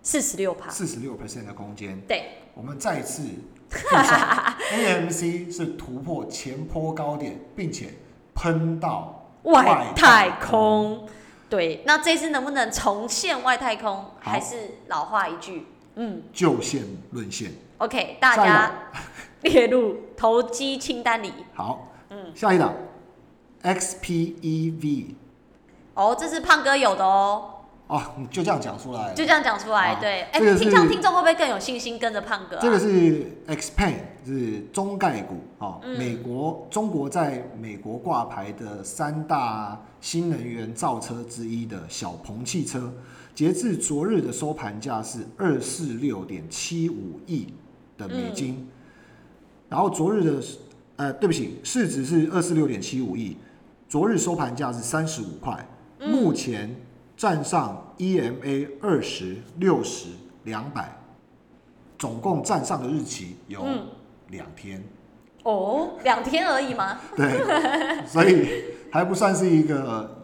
[0.02, 0.70] 四十六趴。
[0.70, 2.00] 四十六 percent 的空间。
[2.08, 3.22] 对，我们再次
[3.70, 7.94] AMC 是突破前坡高点，并且
[8.34, 11.08] 喷到外太空。
[11.48, 14.06] 对，那这次能不能重现外太空？
[14.18, 15.66] 还是老话一句，
[15.96, 17.52] 嗯就线论线。
[17.78, 18.72] ，OK，大家
[19.42, 21.32] 列入投机清单里。
[21.54, 22.74] 好，嗯，下一档
[23.62, 25.06] XPEV
[25.94, 27.50] 哦，这是胖哥有的哦，
[27.86, 29.12] 哦，你就这样讲出来。
[29.14, 29.92] 就这样讲出来。
[29.92, 32.60] 啊对，哎、平常听众会不会更有信心跟着胖哥、啊？
[32.62, 42.92] 这个是 Xpan，是中概股哦，嗯美国中国在美国挂牌的三大新能源造车之一的小鹏汽车，
[43.34, 47.52] 截至昨日的收盘价是二四六点七五亿
[47.98, 48.68] 的美金，嗯
[49.72, 50.42] 然后昨日的
[50.96, 53.34] 呃，对不起，市值是二四六点七五亿，
[53.88, 55.66] 昨日收盘价是三十五块，
[55.98, 56.76] 嗯目前
[57.16, 60.08] 站上 EMA 二十六十
[60.44, 60.94] 两百。
[61.98, 63.86] 总共站上的日期有嗯
[64.28, 64.82] 两天，
[65.44, 66.98] 哦，两天而已吗？
[67.16, 70.22] 对，所以还不算是一个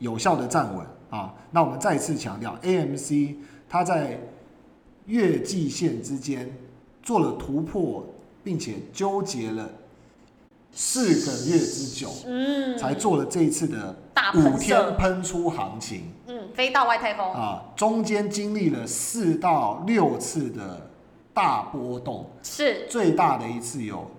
[0.00, 1.32] 有效的站稳啊。
[1.50, 3.36] 那我们再次强调，AMC
[3.70, 4.20] 它在
[5.06, 6.54] 月季线之间
[7.02, 8.04] 做了突破，
[8.42, 9.70] 并且纠结了
[10.72, 16.10] 四个月之久，嗯，才做了这一次的大五天，喷出行情。
[16.26, 20.90] 嗯，飞到外太空，啊，中间经历了四到六次的
[21.34, 22.28] 大波动。
[22.42, 22.86] 是。
[22.88, 24.10] 最大的一次有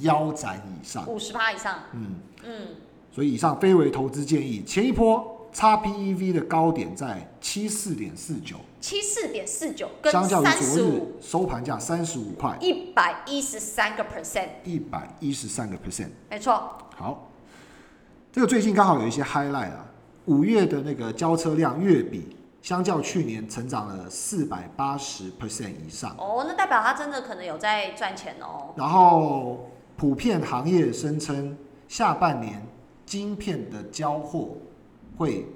[0.00, 2.66] 腰斩以上，五十趴以上，嗯，嗯，
[3.12, 4.62] 所以以上非为投资建议。
[4.64, 16.08] 前一波 XPEV 的高点在七四点四九，七四点四九跟相较于昨日，收盘价三十五块，一百一十三个 percent，一百一十三个 percent。
[16.28, 17.30] 没错，好，
[18.32, 19.86] 这个最近刚好有一些 highlight 啊，
[20.24, 26.16] 五月的那个交车量月比，相较去年成长了四百八十 percent 以上。
[26.18, 32.60] 哦，那代表他真的可能有在赚钱哦，然后普遍行业声称，下半年
[33.06, 34.56] 晶片的交货
[35.16, 35.46] 会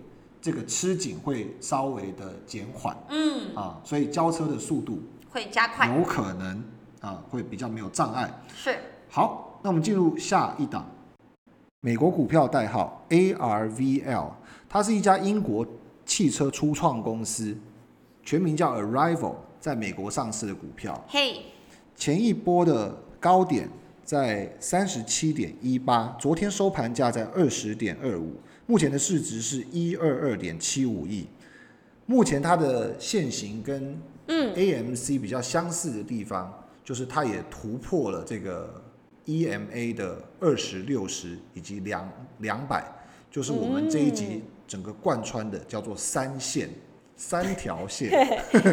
[0.40, 6.62] 这个吃紧，会稍微的减缓嗯，啊，所以交车的速度会加快，有可能
[7.00, 8.30] 啊会比较没有障碍。
[8.54, 8.78] 是。
[9.10, 10.86] 好，那我们进入下一档，
[11.80, 14.30] 美国股票代号 ARVL，
[14.68, 15.66] 它是一家英国
[16.04, 17.56] 汽车初创公司，
[18.22, 21.42] 全名叫 Arrival，在美国上市的股票，嘿，
[21.96, 23.68] 前一波的高点
[24.04, 28.34] 在三十七点一八，昨天收盘价在二十点二五，
[28.68, 31.26] 目前的市值是一二二点七五亿。
[32.04, 36.52] 目前它的现形跟嗯 AMC 比较相似的地方，
[36.84, 38.82] 就是它也突破了这个
[39.24, 42.06] EMA 的二十六十以及两
[42.40, 42.84] 两百，
[43.30, 46.68] 就是我们这一集整个贯穿的叫做三线
[47.16, 48.10] 三条 线，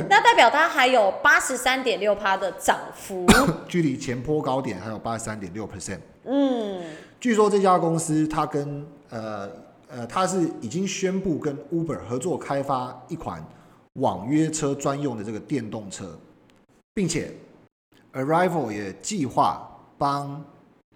[0.10, 3.26] 那代表它还有八十三点六趴的涨幅。
[3.66, 6.00] 距离前坡高点还有八十三点六 percent。
[6.26, 6.84] 嗯，
[7.18, 9.50] 据说这家公司它跟呃
[9.88, 13.46] 呃，它是已经宣布跟 Uber 合作开发一款
[13.94, 16.18] 网约车专用的这个电动车，
[16.94, 17.34] 并且
[18.14, 20.44] Arrival 也计划帮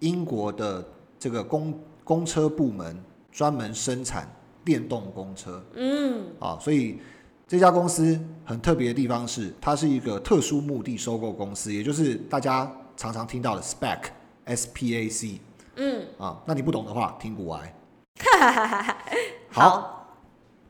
[0.00, 0.84] 英国的
[1.18, 4.30] 这个公公车部门专门生产
[4.64, 5.62] 电动公车。
[5.74, 6.98] 嗯，啊，所以
[7.46, 13.98] 这家公司很特别的地方是，它是一个特殊目的收购公司，也就是大家常常听到的 SPAC
[14.44, 15.40] S P A C。
[15.76, 17.74] 嗯，啊，那你不懂的话，听古癌。
[19.50, 20.14] 好，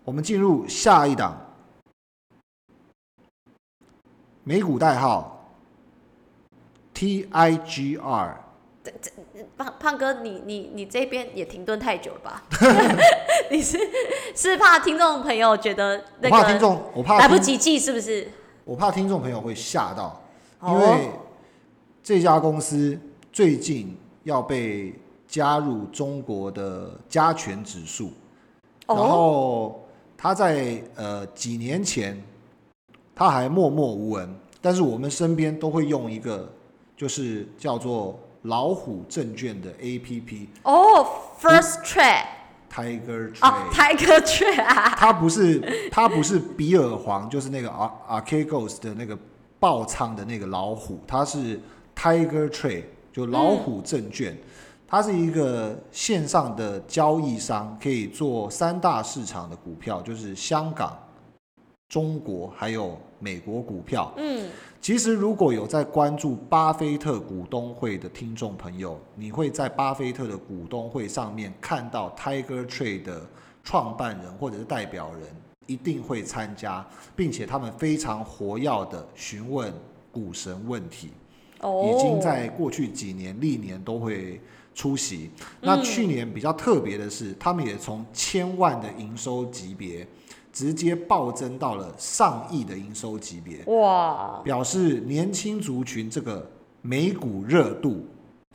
[0.05, 1.37] 我们进入下一档，
[4.45, 5.53] 美股代号
[6.95, 8.45] T I G R。
[9.57, 12.43] 胖胖哥，你你你这边也停顿太久了吧？
[13.51, 13.79] 你是
[14.35, 18.27] 是怕听众朋友觉得那个怕听个众，我怕来不，及记是不是？
[18.65, 20.23] 我怕听众朋友会吓到，
[20.63, 21.11] 因哦为
[22.03, 22.99] 这家公司
[23.31, 24.95] 最近要被
[25.31, 28.13] 加入中国的加权指数。
[28.87, 29.89] 然哦，后
[30.19, 32.21] 他在呃几年前，
[33.15, 34.29] 他还默默无闻，
[34.61, 36.53] 但是我们身边都会用一个
[36.97, 41.07] 就是叫做老虎证券的 APP 哦
[41.41, 43.97] ，First Trade，Tiger 哦 Trade。
[43.97, 47.91] ，Tiger Trade 啊， 它不是它不是比尔黄，就是那个 Ar
[48.21, 49.17] Archegos 的那个
[49.61, 51.61] 爆仓的那个老虎，它是
[51.95, 54.37] Tiger Trade，就老虎证券。
[54.91, 60.99] 它是一个线上的交易商，可以做三大市场的股票，就是香港、
[61.89, 64.13] 中国还有美国股票。
[64.17, 64.51] 嗯，
[64.81, 73.25] 其实如果有在关注巴菲特股东会的听众朋友，你会在巴菲特的股东会上面看到 Tiger Trade 的
[73.63, 75.23] 创办人或者是代表人
[75.67, 79.73] 一定会参加，并且他们非常活跃的询问
[80.11, 81.11] 股神问题，
[81.61, 84.41] 哦，已经在过去几年历年都会
[84.81, 85.31] 出席。
[85.61, 90.07] 那嗯去年比较特别的是，他们也从千万的营收级别
[90.51, 93.63] 直接暴增到了上亿的营收级别。
[93.67, 98.07] 哇，表示年轻族群这个美股热度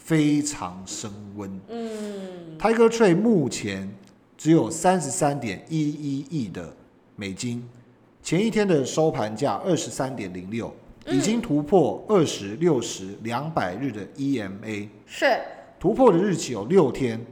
[0.01, 1.61] 非常升温。
[1.69, 3.87] 嗯，Tiger Trade 目前
[4.35, 6.75] 只有三十三点一一亿的
[7.15, 7.63] 美金，
[8.23, 10.73] 前一天的收盘价二十三点零六，
[11.07, 15.39] 已经突破二十六十两百日的 EMA，是，
[15.85, 17.23] 突破的日期有六天。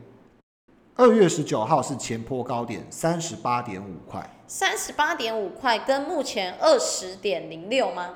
[0.96, 8.12] 二月十九号是前坡高点三十八点五块，三十八点五块，跟目前二十点零六吗？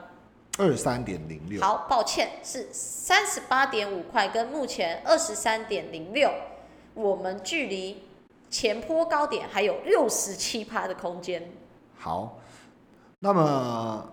[0.59, 1.59] 二三点零六。
[1.59, 6.29] 好，抱歉，是三十八点五块，跟目前二十三点零六，
[6.93, 8.03] 我们距离
[8.51, 11.51] 前坡高点还有六十七趴的空间。
[11.97, 12.37] 好，
[13.17, 14.07] 那么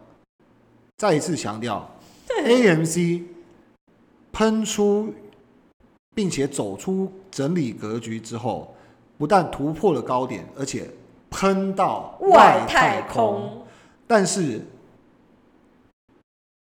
[0.96, 1.86] 再一次强调
[2.28, 3.24] ，AMC
[4.32, 5.12] 喷出
[6.14, 8.74] 并且走出整理格局之后，
[9.18, 10.88] 不但突破了高点，而且
[11.30, 13.64] 喷到外太太空，
[14.06, 14.60] 但是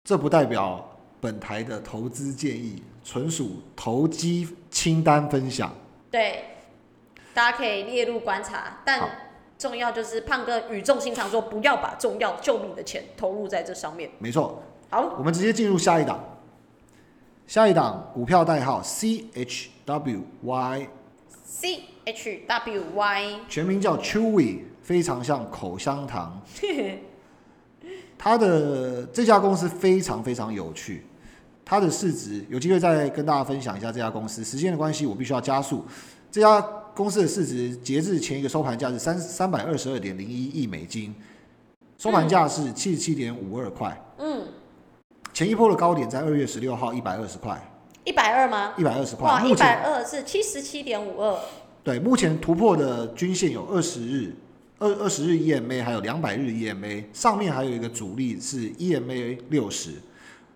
[0.04, 5.70] 这不代表本台的投资建议，纯属投机清单分享。
[6.10, 6.44] 对，
[7.34, 9.00] 大家可以列入观察，但
[9.58, 14.10] 重要就是胖哥语重心长说，不要把重要救命的钱投入在这上面。
[14.18, 16.22] 没错，好，我们直接进入下一档。
[17.46, 19.42] 下一档股票代号 CHWY，C
[22.04, 26.40] H W Y，全名叫 Chewy，非常像口香糖。
[28.16, 31.04] 它的这家公司非常非常有趣，
[31.64, 34.42] 它的市值有机会再跟大家分享一下这家公司。
[34.42, 35.84] 时间的关系，我必须要加速。
[36.30, 36.58] 这家
[36.94, 41.14] 公司的市值截至前一个收盘价是三三百二十二点零一亿美金，
[41.98, 44.02] 收盘价是七十七点五二块。
[44.18, 44.46] 嗯，
[45.34, 47.60] 前一波的高点在二月十六号一百二十块，
[48.04, 48.72] 一百二吗？
[48.78, 49.28] 一百二十块。
[49.28, 51.36] 哇，一百二是七十七点五二，
[51.82, 54.32] 对，目前突破的均线有二十日、
[54.78, 59.90] 二二十日 EMA，还有两百日 EMA，上面还有一个阻力是 EMA 六十。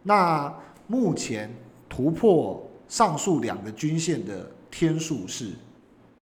[0.05, 0.55] 那
[0.87, 1.53] 目前
[1.89, 5.47] 突破上述两个均线的天数是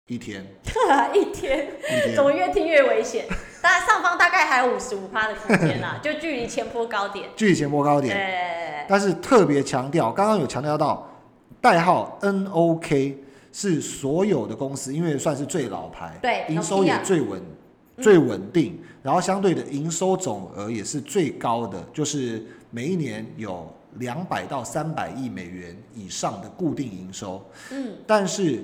[0.08, 0.43] 一天，
[1.14, 3.28] 一天，一天怎么越听越危险？
[3.62, 7.30] 大概上方大概还有五十五趴的空间啦， 就距离前坡高点。
[7.36, 11.07] 距离前波高点，对，但是特别强调，刚刚有强调到
[11.62, 13.16] 代号 NOK
[13.51, 17.41] 是所有的公司，因为算是最老牌，对营收也最稳、
[17.97, 27.43] 最稳定，然后相对的营收总额也是最高的，就是每一年有两百到三百亿美元以上的固定营收。
[27.72, 28.64] 嗯，但是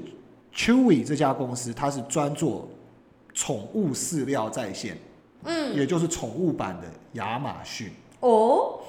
[0.56, 2.70] Chewy 这家公司它是专做
[3.36, 4.98] 宠物饲料在线，
[5.44, 7.92] 嗯，也就是宠物版的亚马逊。
[8.22, 8.80] 哦，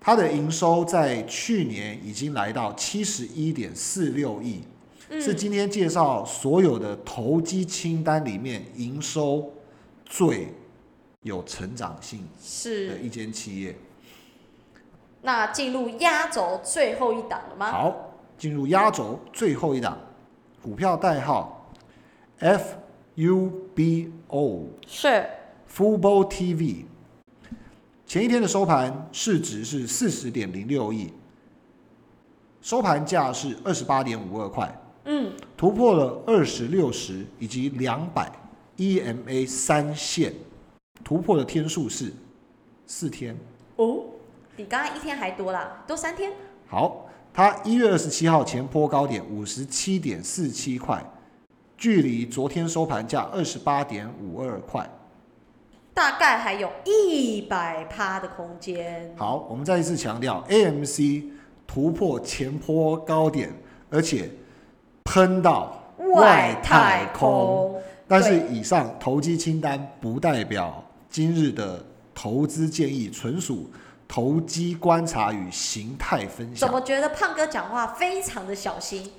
[0.00, 4.62] 它的营收在去年已经来到七十一点四六亿，
[5.10, 9.52] 嗯是今天介绍所有的投机清单里面营收
[10.04, 10.48] 最
[11.22, 12.96] 有成长性的。
[12.96, 13.76] 一间企业。
[15.20, 17.70] 那进入压轴最后一档了吗？
[17.70, 19.98] 好，进入压轴最后一档，
[20.62, 21.70] 股票代号
[23.74, 25.26] FUBO 是。
[25.74, 26.84] Football TV，
[28.06, 31.12] 前一天的收盘市值是四十点零六亿，
[32.62, 34.72] 收盘价是二十八点五二块，
[35.06, 38.30] 嗯，突破了二十六十以及两百
[38.76, 40.32] EMA 三线，
[41.02, 42.12] 突破的天数是
[42.86, 43.36] 四天。
[43.74, 44.04] 哦，
[44.56, 46.30] 比刚刚一天还多啦，多三天。
[46.68, 51.04] 好，它一月二十七号前坡高点五十七点四七块，
[51.76, 54.88] 距离昨天收盘价二十八点五二块。
[55.92, 59.14] 大概还有一百趴的空间。
[59.16, 61.24] 好，我们再一次强调，AMC
[61.66, 63.52] 突破前坡高点，
[63.90, 64.28] 而且
[65.04, 65.80] 喷到
[66.14, 67.80] 外太空。
[68.08, 73.70] 但是以上投机清单不代表今日的投资建议，纯属
[74.08, 76.56] 投机观察与形态分享。
[76.56, 79.12] 怎么觉得胖哥讲话非常的小心？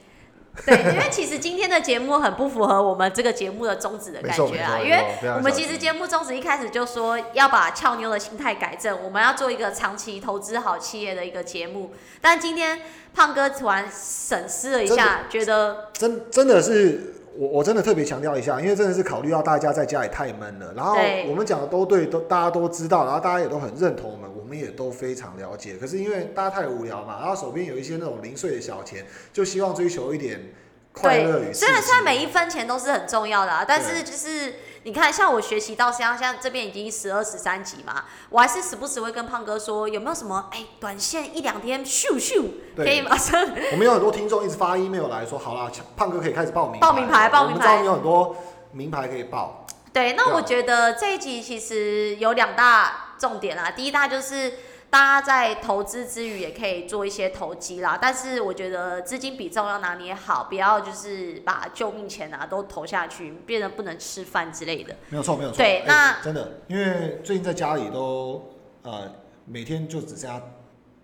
[0.65, 5.03] 对，因为其实今天的节目很不符合我们这个节目的宗旨的感觉啊，因为
[5.35, 11.91] 我们其实节目宗旨一开始就说要把俏妞的心态改正，我们要做一个长期投资好企业的一个节目。
[12.21, 12.79] 但今天
[13.13, 20.95] 胖哥突然审视了一下，觉得真真的是我我真的特别强调一下，因为真的是考虑到大家在家里太闷了，然后
[21.27, 25.75] 我们讲的都对，都大家都知道，然后大家也都很认同我们，我们也都非常了解。
[25.75, 30.53] 可是因为大家太无聊嘛，然后手边有一些那种零碎的小钱，就希望追求一点
[30.93, 42.45] 快乐与虽然虽然每一分钱都是很重要的啊，但是就是你看，像我学习到现在，像这边已经十二十三级嘛，我还是时不时会跟胖哥说，有没有什么哎、短线一两天咻咻
[42.77, 43.41] 可以马上
[43.73, 48.35] 我们有很多听众一直发 email 来说，好啦，胖哥可以开始报名报名牌了报名牌我们知道有很多
[48.71, 53.71] 名牌可以报，对，那我觉得这一集其实有两大重点啦。
[53.71, 54.53] 第一大就是
[54.89, 64.95] 大家在投资之余也可以做一些投机啦，但是我觉得资金比重要拿捏好，不要就是把救命钱啊都投下去，变得不能吃饭之类的。
[65.09, 65.61] 没有错，没有错。
[65.61, 69.11] 哎对那真的，因为最近在家里都呃
[69.45, 70.41] 每天就只剩下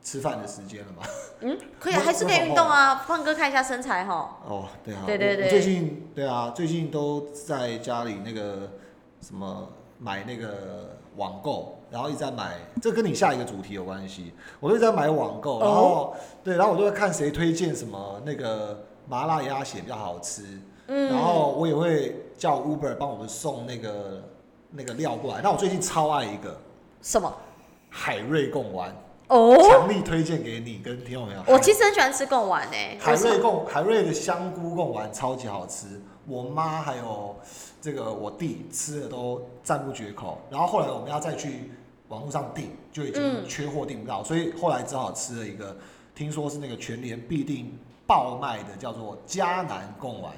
[0.03, 1.03] 吃饭的时间了嘛。
[1.41, 2.95] 嗯， 可以，那还是可以运动啊。
[2.95, 4.37] 胖哥看一下身材哈。
[4.47, 8.71] 哦，对啊，对对对最近对啊，最近都在家里那个
[9.21, 14.33] 什么买那个网购，然后一直在买，这跟你下一个主题有关系。
[14.61, 20.43] 我都在买网购，然后、对，然后我就会看谁推荐什么那个麻辣鸭血比较好吃，
[20.87, 24.23] 嗯，然后我也会叫 Uber 帮我们送那个
[24.71, 25.41] 那个料过来。
[25.43, 26.57] 那我最近超爱一个
[27.01, 27.31] 什么？
[27.93, 28.95] 海瑞贡丸，
[29.27, 31.43] 哦，强力推荐给你跟听众朋友。
[31.45, 33.13] 我其实很喜欢吃贡丸诶、海？
[33.15, 37.35] 瑞贡海瑞的香菇贡丸超级好吃，我妈还有
[37.81, 40.39] 这个我弟吃的都赞不绝口。
[40.49, 41.71] 然后后来我们要再去
[42.09, 45.75] 网络上订，就已经缺货订不到，所以后来只好吃了一个，
[46.13, 50.31] 听说是那个全年必定爆卖的，叫做迦南贡丸。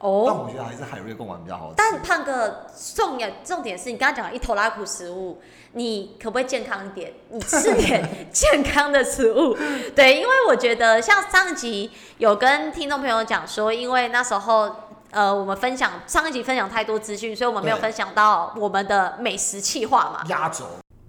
[0.00, 1.74] 哦但，我觉得还是海瑞贡丸比较好吃。
[1.76, 5.38] 但胖哥重点重点是你刚刚讲的一头拉苦食物，
[5.72, 7.12] 你可不可以健康一点？
[7.30, 9.56] 你吃点 健康的食物。
[9.94, 14.74] 对，因为我觉得像上集有跟听众朋友讲说，因为那时候。
[15.10, 20.22] 呃，我们分享上一集分享太多资讯，所以我们没有分享到我们的美食企划嘛。
[20.28, 20.66] 压轴，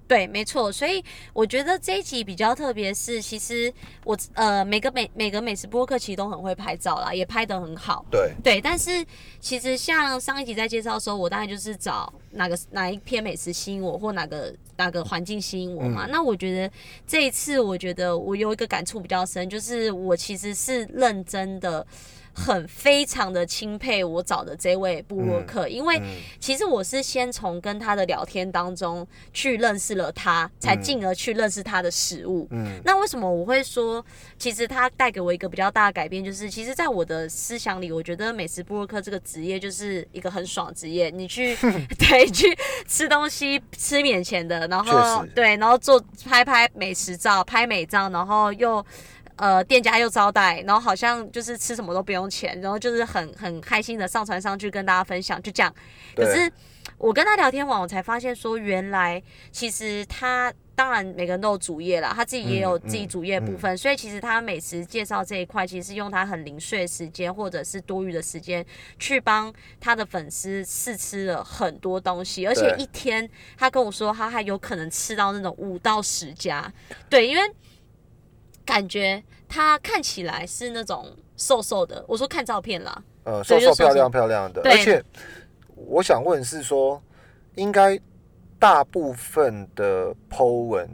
[0.08, 3.72] 对，没错，所以我觉得这一集比较特别，是其实
[4.06, 8.06] 我呃每个美每个美食播客其实都很会拍照啦，也拍得很好。
[8.10, 9.06] 对，对，但是
[9.42, 16.08] 其实像上一集在介绍的时候，我大概就是找哪个哪一篇美食吸引我，或哪个哪个环境吸引我嘛。
[16.10, 16.74] 那我觉得
[17.06, 21.86] 这一次，我觉得我有一个感触比较深，就是我其实是认真的。
[22.34, 26.04] 很非常的钦佩我找的这位布洛克，因为嗯
[26.40, 32.48] 其实我是先从跟他的聊天当中去认识了他，才嗯进而去认识他的食物。
[32.52, 34.04] 嗯那为什么我会说，
[34.38, 41.10] 其实他带给我一个比较大的改变，就是其实，在我的思想里，我觉得美食布洛克这个职业就是一个很爽的职业。
[41.10, 41.56] 你去
[42.00, 42.58] 对去
[42.88, 48.86] 吃东西，吃免钱的，然后对，然后做拍拍美食照，拍美照，然后又。
[49.40, 55.74] 呃，店家又招待，然后好像就是吃什么都不用钱，然后就是很很开心的上传上去跟大家分享，就这样。
[56.14, 56.52] 可是
[56.98, 68.66] 我跟他聊天完，我才发现说，原来其实他当然每个人都有主业啦，他自己也有嗯自己主业部分，所以其实他美食介绍这一块，其实是用他很零碎的时间或者是多余的时间
[68.98, 76.70] 去帮他的粉丝试吃了很多东西，而且一天他跟我说他还有可能吃到那种五到十家，
[77.10, 77.42] 对，因为
[78.70, 85.04] 感觉他看起来是那种瘦瘦的，我说看照片啦，呃，瘦瘦瘦漂亮漂亮的，而且
[85.76, 87.02] 我想问是说，
[87.56, 88.00] 应该
[88.60, 90.88] 大部分的 Po 文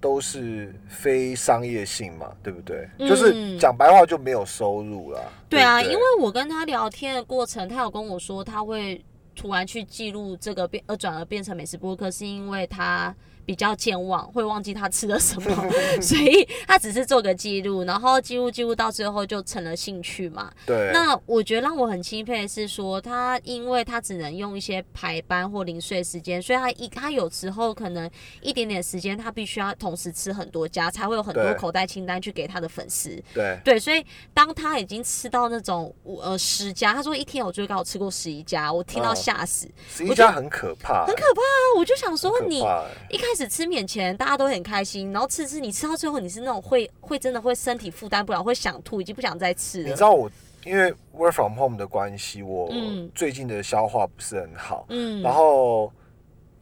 [0.00, 2.88] 都是非商业性嘛，对不对？
[2.98, 3.06] 嗯。
[3.06, 5.20] 就是讲白话就没有收入啦。
[5.50, 9.04] 对啊，不因为我跟他聊天的过程，他有跟我说他会
[9.36, 13.14] 突然去记录这个变而转而变成美食播客，是因为他
[13.50, 15.70] 比较健忘，会忘记他吃了什么，
[16.00, 20.52] 所以他只是做个记录，然后记录记录到最后就成了兴趣嘛。
[20.64, 28.08] 对，那我觉得让我很钦佩的是说，他因为他只能用一些排班或零碎时间，所以他一他有时候可能
[28.40, 33.20] 一点点时间，他必须要同时吃很多家，才会有很多口袋清单去给他的粉丝。
[33.34, 41.58] 对对，所以当他已经吃到那种呃十家，他说一天我最高有吃过十一家，我听到哦吓死，十一家很可怕、很可怕啊！
[41.76, 42.60] 我就想说你
[43.08, 49.88] 一开始吃免钱，大家都很开心，然后吃吃你吃到最后，你是那种会会真的会身体负担不了，会想吐，已经不想再吃了。
[49.88, 50.30] 你知道我
[50.64, 55.92] 因为 work from home 的关系，我嗯最近的消化不是很好，嗯，然后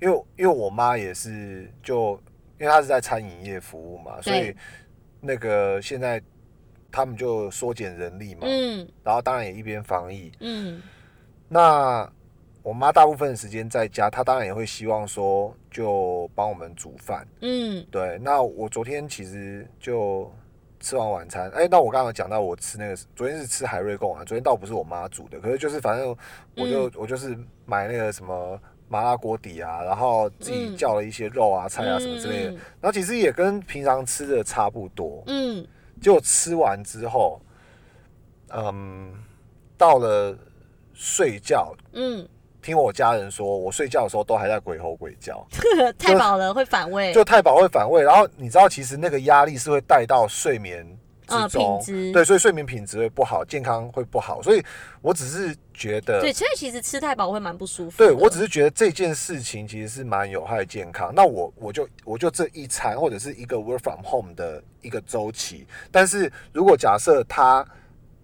[0.01, 2.13] 因为因为我妈也是就
[2.61, 4.55] 因为她是在餐饮业服务嘛，所以
[5.21, 6.23] 那个现在
[6.93, 10.31] 他们就缩减人力嘛，嗯然后当然也一边防疫。
[10.41, 10.81] 嗯
[11.49, 12.11] 那
[12.69, 17.27] 我妈大部分时间在家，她当然也会希望说就帮我们煮饭。
[17.41, 17.83] 嗯。
[17.91, 20.31] 对，那我昨天其实就
[20.79, 26.15] 吃完晚餐，哎、那我刚刚有讲到我吃那个，昨天是吃海瑞贡啊，昨天倒不是我妈煮的，可是就是反正
[26.57, 30.77] 我就、我就是买那个什么麻辣锅底啊，然后自己嗯。
[30.77, 35.67] 叫了一些肉啊、菜啊什么之类的，然后其实也跟平常吃的差不多，嗯。
[36.03, 37.41] 结果吃完之后，
[38.51, 39.11] 嗯，
[39.79, 40.37] 到了
[40.93, 41.75] 睡觉。
[41.93, 42.29] 嗯，
[42.63, 45.47] 听我家人说，我睡觉的时候都还在鬼吼鬼叫，
[45.79, 48.03] 嗯太饱了会反胃，就太饱会反胃。
[48.03, 50.85] 然后你知道，其实那个压力是会带到睡眠
[51.27, 54.43] 之品质对，所以睡眠品质会不好，健康会不好。
[54.43, 54.65] 所以
[55.03, 57.99] 我只是觉得，对，所以其实吃太饱会蛮不舒服。
[57.99, 61.13] 对我只是觉得这件事情其实是蛮有害健康。
[61.15, 67.63] 那我我就我就这一餐或者是一个 work from home 的一个周期，但是如果假设他，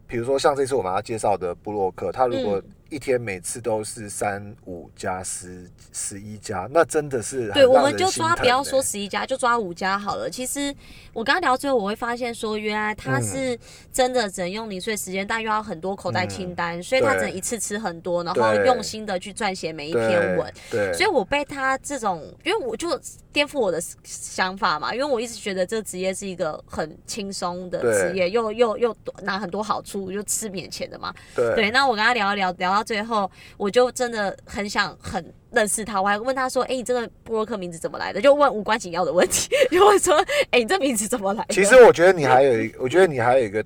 [0.07, 2.65] 比如说像这次我们要介绍的布洛克，他如果嗯
[2.95, 8.87] 一天每次都是三五加十十一家，那真的是很对，我们就抓不要说欸。
[8.87, 10.31] 十一家，就抓五家好了。
[10.31, 10.73] 其实
[11.13, 13.23] 我刚刚聊最后，我会发现说，原来他嗯。
[13.25, 13.59] 是
[13.93, 20.53] 真的只能用零碎时间，但又要很多口袋清单，所以他只能一次吃很多，然后用心的去撰写每一篇文。
[20.71, 23.01] 对，所以我被他这种，因为我就
[23.35, 31.13] 颠覆我的想法嘛，因为我一直觉得这个职业是一个很轻松的职业，又又又拿很多好处，又吃免钱的嘛。
[31.35, 40.15] 对对，那我跟他聊一聊，聊到最后，我就真的很想很认识他，我还问他说：“哎、你这个布洛克名字怎么来的？”就问无关紧要的问题， 就问说
[40.53, 43.65] ：“哎、你这名字怎么来的？”其实我觉得你还有一，我觉得你还有一个，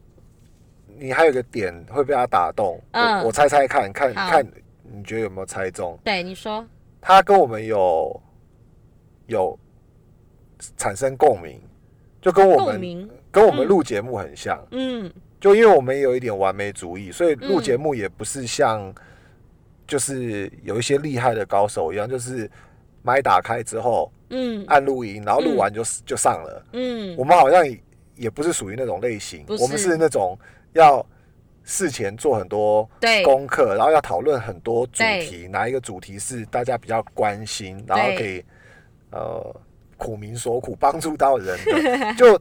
[0.99, 2.81] 你还有一个点会被他打动。
[2.93, 4.47] 嗯我我猜猜看看看，
[4.83, 5.99] 你觉得有没有猜中？
[6.03, 6.67] 对你说，
[7.03, 8.19] 他跟我们有
[9.29, 9.57] 有
[10.77, 11.61] 产生共鸣，
[12.21, 14.61] 就跟我们，跟我们录节目很像。
[14.73, 15.11] 嗯。
[15.41, 18.93] 就因为我们也有一点完美主义，所以录嗯节目也不是像
[19.87, 22.51] 就是有一些厉害的高手一样，就是
[23.03, 24.65] 麦打开之后嗯。
[24.67, 26.67] 按录音，然后录完就就上了。
[26.73, 27.15] 嗯。
[27.17, 27.81] 我们好像也
[28.17, 30.37] 也不是属于那种类型，我们是那种
[30.73, 31.07] 要
[31.63, 32.83] 事前做很多
[33.25, 38.45] 功课，然后要讨论很多主题，哪一个主题是大家比较关心，然后可以
[39.11, 39.61] 呃
[39.97, 42.41] 苦民所苦，帮助到人的，就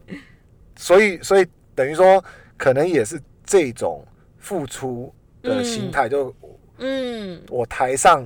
[0.76, 2.22] 所以所以等于说，
[2.56, 4.04] 可能也是这种
[4.38, 5.12] 付出
[5.42, 6.34] 的心态，就
[6.78, 7.42] 嗯。
[7.48, 8.24] 我台上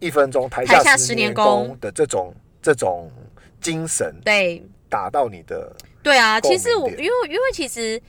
[0.00, 3.10] 一分钟，台台下下十年年功的这种这种
[3.60, 4.64] 精神，对。
[4.88, 5.74] 打到你的。
[6.04, 8.00] 对啊，其实我因为因为其实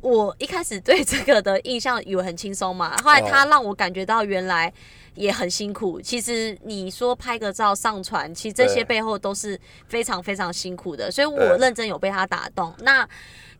[0.00, 4.72] 我一开始对这个的印象以为很轻松嘛，后来他让我感觉到原来
[5.14, 6.00] 也很辛苦。
[6.00, 12.74] 其实你说拍个照上传，其实这些背后都是非常非常辛苦的，所以我认真有被他打动。
[12.80, 13.08] 那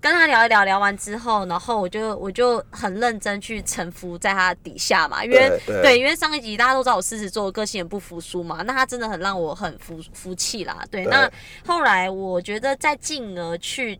[0.01, 10.85] 跟他聊一聊，聊完之后，然后我就我就很认真去臣服在他底下嘛，因为对对因为上一集大家都知道我狮子座个性也不服输嘛，那他真的很让我很服服气啦。
[10.91, 11.31] 对，对那
[11.67, 13.99] 后来我觉得再进而去，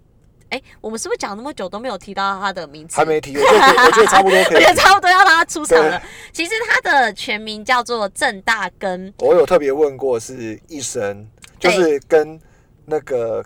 [0.55, 2.97] 哎、我们是不是讲那么久都没有提到他的名字？
[2.97, 4.65] 还没提，我觉得可以我觉得差不多可以。
[4.77, 6.01] 差不多要让他出场了。
[6.33, 11.29] 其实他的全名叫做郑大根，我有特别问过，是一生，
[11.59, 12.41] 就是跟
[12.85, 13.45] 那个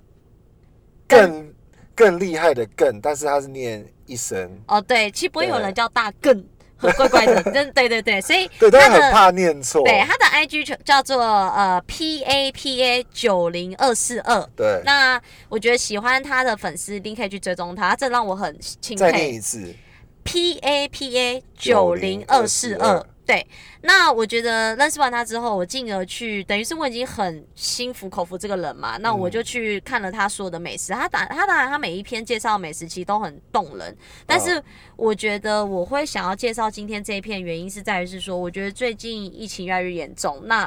[1.06, 1.54] 更
[1.94, 6.46] 更厉害的更，但是他是念一生，哦，对，其实不会有人叫大根，
[6.78, 9.12] 很 怪怪的，真对对对，所以对，他很。
[9.12, 9.82] 怕念错。
[9.84, 19.34] 对他的 IG 就叫做呃 P A P A 九零二四二，对，那我觉得喜欢他的粉丝一定可以去追踪他，这让我很钦再念佩。
[19.34, 19.74] 一次
[20.22, 23.04] ，P A P A 九零二四二。
[23.28, 23.46] 对，
[23.82, 30.94] 那我觉得认识完他之后，我进而去，等于是我已经很心服口服这个人嘛，那我就去看了他所有的美食。
[30.94, 34.62] 他当他当然他每一篇介绍美食其实都很动人，但是
[34.96, 40.64] 我觉得我会想要介绍今天这一篇，原因是在于是说，我觉得最近疫情越来越严重，那，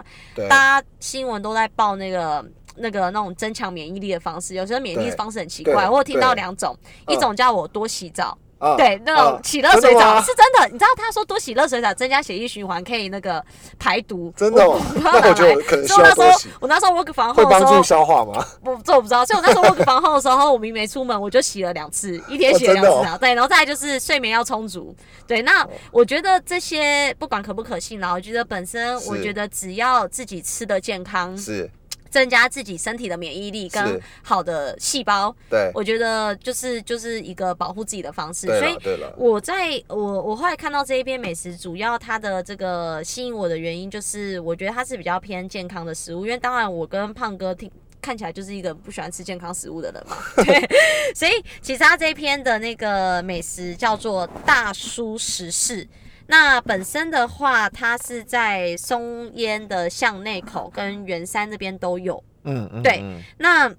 [0.47, 2.45] 大家新闻都在报那个。
[2.77, 5.89] 那个那种增强免疫力的方式，有时候免疫力方式很奇怪。
[5.89, 6.73] 我有听到两种，
[7.05, 10.67] 嗯一种叫我多洗澡，啊对，那种啊洗热水澡、是真的。
[10.71, 13.43] 你知道他说多洗热水澡增加血液循环，可以那个
[13.79, 14.31] 排毒。
[14.37, 14.63] 真的
[15.01, 18.45] 那我觉得来可能需要多洗我那时候 work 房会帮助后的时候，消化吗？
[18.63, 19.25] 我这我不知道。
[19.25, 23.17] 所以我那时候 work 房后的时候，我明明没出门，我就洗了两次，一天哦洗了两次啊。
[23.17, 24.95] 对，然后再来就是睡眠要充足。
[25.25, 31.69] 对，那我觉得这些不管可不可信啦，我觉得本身我觉得只要自己吃的健康，是，
[32.11, 38.45] 增加自己身体的免疫力跟好的细胞，对，我觉得就是就是一个保护自己的方式。
[38.45, 38.77] 对所以，
[39.17, 47.71] 我在我我后来看到这一篇美食，主要它的这个吸引我的原因，就是我觉得它是比较偏健康的食物，因为当然我跟胖哥听。
[48.03, 51.31] 看起来就是一个不喜欢吃健康食物的人嘛， 对，所以
[51.61, 55.87] 其实他这一篇的那个美食叫做大叔食事。
[56.31, 62.23] 那本身的话，它是在松烟的巷内口跟圆山那边都有。
[62.45, 63.69] 嗯嗯，对嗯那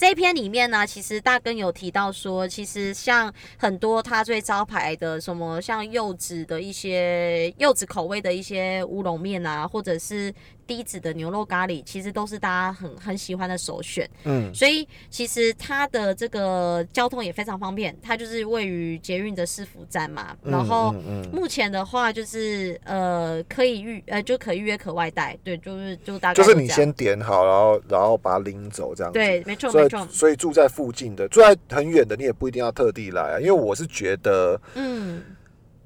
[0.00, 10.32] 这一篇里面呢，其实大根有提到说，其实像很多他最招牌的什么，像柚子的一些柚子口味的一些乌龙面啊，或者是
[10.66, 14.08] 低脂的牛肉咖喱，其实都是大家很很喜欢的首选。
[14.24, 20.94] 嗯，所以其实它的这个交通也非常方便，它就是位于捷运的市府站嘛，嗯然后。
[20.94, 29.18] 嗯嗯目前的话，就是呃，可以预呃，就可预约可外带，对，就是就大概就是你先点好，然后然后把它拎走这样子。
[29.18, 33.40] 对，没错所以没错，所以住在附近的，住在很远的，你也不一定要特地来啊。
[33.40, 35.22] 因为我是觉得嗯，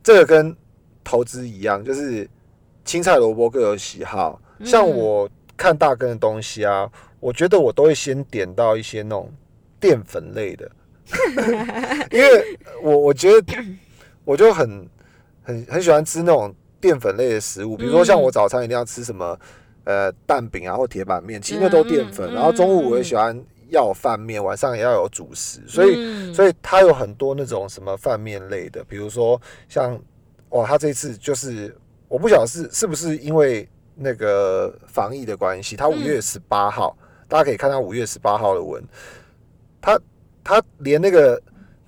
[0.02, 0.56] 这个跟
[1.02, 2.28] 投资一样，就是
[2.84, 4.40] 青菜萝卜各有喜好。
[4.58, 6.88] 嗯像我看大根的东西啊，
[7.18, 9.30] 我觉得我都会先点到一些那种
[9.80, 10.70] 淀粉类的，
[12.12, 13.54] 因为我我觉得
[14.24, 14.88] 我就很
[15.42, 19.38] 很很喜欢吃那种淀粉类的食物，比如说像我早餐一定要吃什么
[19.82, 22.30] 呃蛋饼啊或铁板面，其实那都淀粉。
[22.30, 23.38] 嗯然后中午我也喜欢
[23.68, 25.94] 要饭面，晚上也要有主食，所以。
[25.96, 29.96] 嗯所以它有很多那种什么饭面类的，比如说像
[30.48, 31.72] 哇，他这次就是
[32.08, 36.96] 我不晓得是是不是因为那个防疫的关系，他五月十八号，
[37.28, 38.82] 大家可以看到五月十八号的文，
[39.80, 40.00] 他
[40.42, 41.40] 他连那个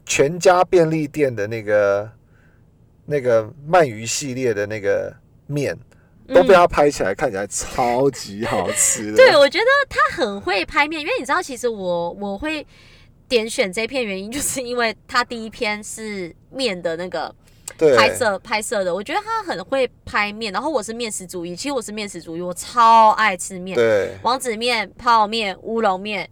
[0.05, 2.13] 全家便利店的那个
[3.05, 5.13] 那个鳗鱼系列的那个
[5.49, 5.77] 面。
[6.35, 9.13] 都被他拍起来，看起来超级好吃的。
[9.13, 12.67] 嗯对，我觉得他很会拍面，因为你知道，其实我我会
[13.29, 17.35] 点选这片原因，就是因为他第一篇是面的那个
[17.79, 20.53] 对拍摄拍摄的，我觉得他很会拍面。
[20.53, 26.29] 然后我是面食主义，其实我是面食主义，我超爱吃面，对王子面、泡面、乌龙面。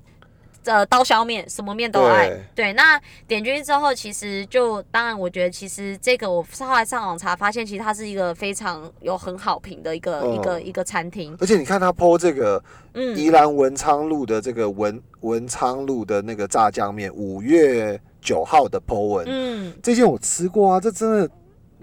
[0.64, 2.72] 呃，刀削面什么面都爱，对对。
[2.72, 11.36] 那点进去之后，其实就当然，我觉得其实这个我后来上网查，发现其实它是一个非常有很好评的一个、嗯一个一个餐厅。
[11.40, 12.62] 而且你看他 PO 这个
[12.94, 21.30] 嗯，宜兰文昌路的这个文文昌路的那个炸酱面，五月九号的 PO 文，嗯，这件我吃过啊，这真的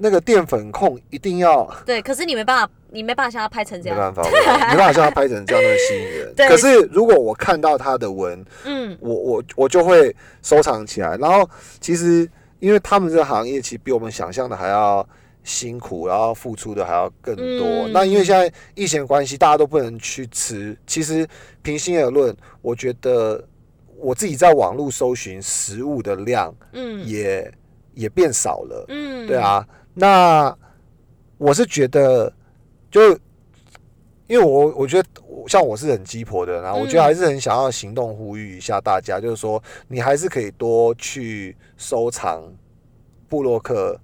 [0.01, 3.97] 那个淀粉控一定要 对，可是你没办法，你没办法像他拍成这样。
[3.97, 4.23] 没办法，
[4.71, 6.33] 没办法像他拍成这样那么吸引人。
[6.35, 11.15] 对可是如果我看到他的文，嗯我我我就会收藏起来。
[11.17, 11.47] 然后
[11.79, 12.29] 其实
[12.59, 15.07] 因为他们这个行业其实比我们想象的还要
[15.43, 17.67] 辛苦，然后付出的还要更多。
[17.67, 20.77] 嗯那因为现在疫情的关系，大家都不能去吃。
[20.85, 21.27] 其实
[21.61, 23.43] 平心而论，我觉得
[23.97, 27.51] 我自己在网络搜寻食物的量嗯，也
[27.93, 28.85] 也变少了。
[28.89, 30.55] 嗯，对，啊，那
[31.37, 32.31] 我是觉得，
[32.89, 33.11] 就
[34.27, 35.09] 因为我我觉得
[35.47, 42.41] 像我是很鸡婆的然后，我觉得嗯还是很想要行动呼吁一下大家，就是说你还是可以多去收藏
[43.27, 43.99] 布洛克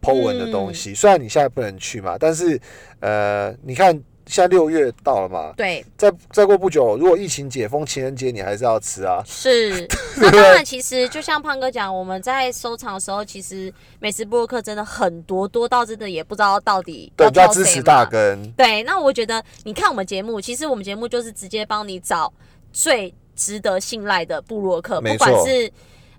[0.00, 0.94] Po 文的东嗯西。
[0.94, 2.60] 虽然你现在不能去嘛，但是
[3.00, 4.00] 呃，你看
[4.32, 9.22] 现在六月到了嘛，对，再再过不久，如果疫情解封，情人节你还是要吃啊。
[9.26, 9.86] 是。
[10.16, 13.70] 那当然，其实就像胖哥讲，我们在收藏的时候，其实
[14.00, 18.50] 美食布洛克真的很多，多到真的也不知道到底要挑谁嘛支持大根。
[18.52, 22.32] 对，那我觉得你看我们节目，其实我们节目就是直接帮你找
[22.72, 25.70] 最值得信赖的部落客，不管是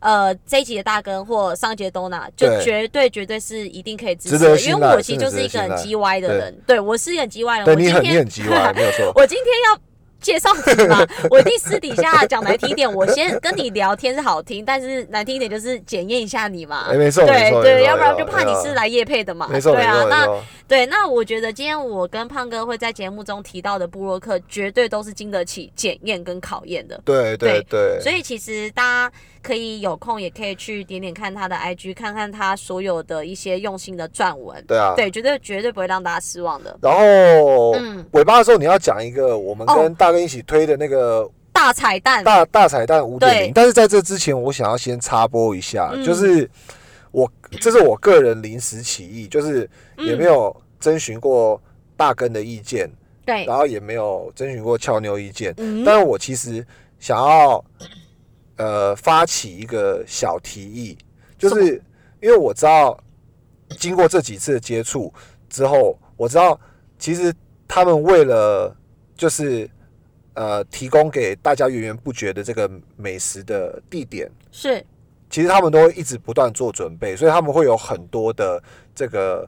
[0.03, 8.45] 呃这一集的大根或上一集的 Dona，就绝对绝对是一定可以支持的，因为我其实就是一个很真的人，对我是一个很 G Y 的人，我今天你很你很天。
[8.45, 9.11] 叽歪，没有错。
[9.15, 9.79] 我今天要
[10.23, 16.87] 介绍你嘛， 我一定私底下讲难听一点，我先跟你聊天是好听，但是难听一点就是检验一下你嘛。
[16.87, 17.11] 对
[17.61, 19.47] 对，要不然就怕你是来夜配的嘛。
[19.47, 20.27] 对啊那。
[20.65, 26.99] 对，那我觉得今天我跟胖哥会在节目中提到的布洛克，绝对都是经得起检验跟考验的。
[27.03, 34.63] 对对对，所以其实大家可以有空也可以去点点看他的 IG，看看他所有的一些用心的撰文。
[34.65, 34.93] 对啊。
[34.95, 36.75] 对，绝对绝对不会让大家失望的。
[36.81, 43.51] 然后嗯尾巴的时候，你要讲一个我们哦跟大根一起推的那个大彩蛋，大大彩蛋五点零。
[43.53, 46.03] 但是在这之前，我想要先插播一下，嗯。
[46.03, 46.49] 就是
[47.11, 51.61] 我这是我个人临时起意，就是也没有征询过
[51.97, 52.89] 大根的意见，
[53.25, 53.45] 对。
[53.45, 55.83] 然，后也没有征询过俏妞意见，嗯。
[55.83, 56.65] 但是我其实
[56.99, 57.63] 想要
[58.57, 60.97] 呃发起一个小提议，
[61.37, 61.81] 就是
[62.21, 62.97] 因为我知道
[63.79, 65.13] 经过这几次的接触
[65.49, 66.59] 之后，我知道
[66.97, 67.33] 其实
[67.67, 68.75] 他们为了
[69.15, 69.69] 就是
[70.33, 74.83] 呃提供给大家源源不绝的这个美食的地点，是，
[75.29, 78.61] 其实他们都会一直不断做准备，所以他们会有很多的
[78.93, 79.47] 这个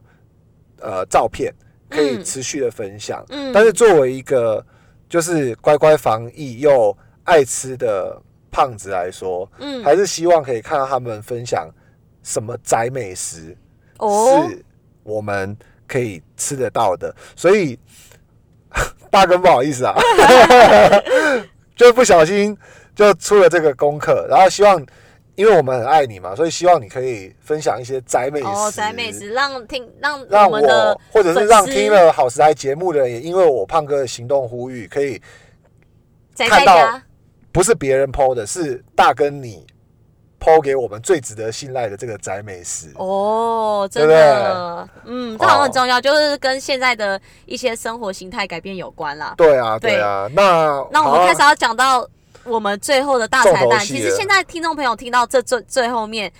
[0.80, 1.54] 呃照片
[1.90, 3.24] 可以嗯持续的分享。
[3.30, 4.66] 嗯，但是作为一个
[5.08, 8.22] 就是乖乖防疫又爱吃的
[8.52, 11.70] 胖子来说，嗯，还是希望可以看到他们分享
[12.24, 13.56] 什么宅美食
[14.00, 14.66] 哦，是
[15.04, 15.56] 我们
[15.88, 17.16] 可以吃得到的。
[17.36, 17.78] 所以
[19.10, 19.96] 大哥不好意思啊，
[21.76, 22.58] 就不小心
[22.96, 24.86] 就出了这个功课，然后希望。
[25.38, 35.22] 因为我们很爱你嘛，所以希望你可以分享一些宅美食，哦，宅美食让听让让我们的或者是让听了好时台节目的人，也因为我胖哥的行动呼吁，可以
[36.38, 37.02] 看到，
[37.52, 39.68] 不是别人剖的，是大跟你
[40.40, 42.92] 剖给我们最值得信赖的这个宅美食。
[42.96, 49.34] 哦，真的，嗯，这好像很哦重要，就是跟现在的一些生活形态改变有关啦。
[49.38, 52.08] 对啊，对对啊，那那我们开始要讲到
[52.44, 53.80] 我们最后的大彩蛋。
[53.80, 56.32] 其实现在听众朋友听到这最最后面，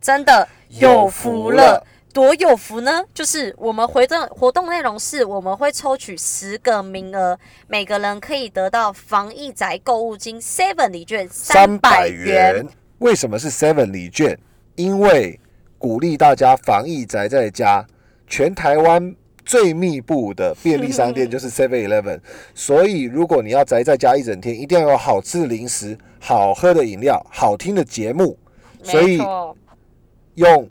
[0.00, 1.86] 真的有福福了了。
[2.12, 3.02] 多有福呢？
[3.14, 7.38] 就是我们活动活动内容是，我们会抽取十个名额，
[7.68, 12.68] 每个人可以得到防疫宅购物金 Seven 礼券三百百元。
[13.02, 14.38] 为什么是 Seven 礼券？
[14.76, 15.38] 因为
[15.76, 17.84] 鼓励大家防疫宅在家，
[18.28, 19.12] 全台湾
[19.44, 22.20] 最密布的便利商店就是 Seven Eleven，
[22.54, 28.38] 所以如果你要宅在家一整天，一定要有好吃的零食、好喝的饮料、好听的节目，
[28.84, 29.20] 所以，
[30.36, 30.68] 用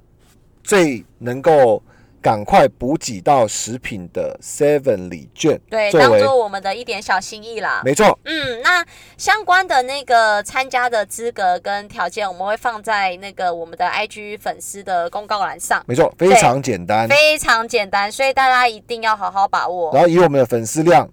[0.64, 1.84] 最能够
[2.22, 7.82] 赶快补给到食品的 Seven 礼券，对，作当做我们的一点小心意啦。
[7.84, 8.86] 没错，嗯，那
[9.18, 17.08] 相关的那个参加的资格跟条件，我们会放在那个我们的 IG 粉丝的公告栏上，没错，非常简单。
[17.08, 19.92] 非常简单，所以大家一定要好好把握。
[19.94, 21.10] 然后以我们的粉丝量，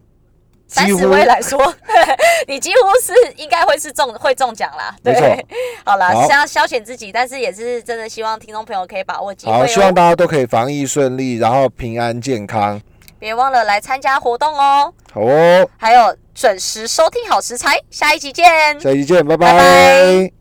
[0.69, 1.59] 三十位来说，
[2.47, 4.95] 你几乎是应该会是中会中奖啦。
[5.03, 5.15] 对
[5.85, 9.93] 好啦，好是要消遣自己，但是也是真的希望听众朋友可以把握机会好，希望哦。
[9.93, 12.81] 大家都可以防疫顺利，然后平安健康。
[13.19, 18.45] 别忘了来参加活动哦，好哦，还有准时收听好食材，下一集见。
[18.79, 20.38] 下一集见，拜拜拜拜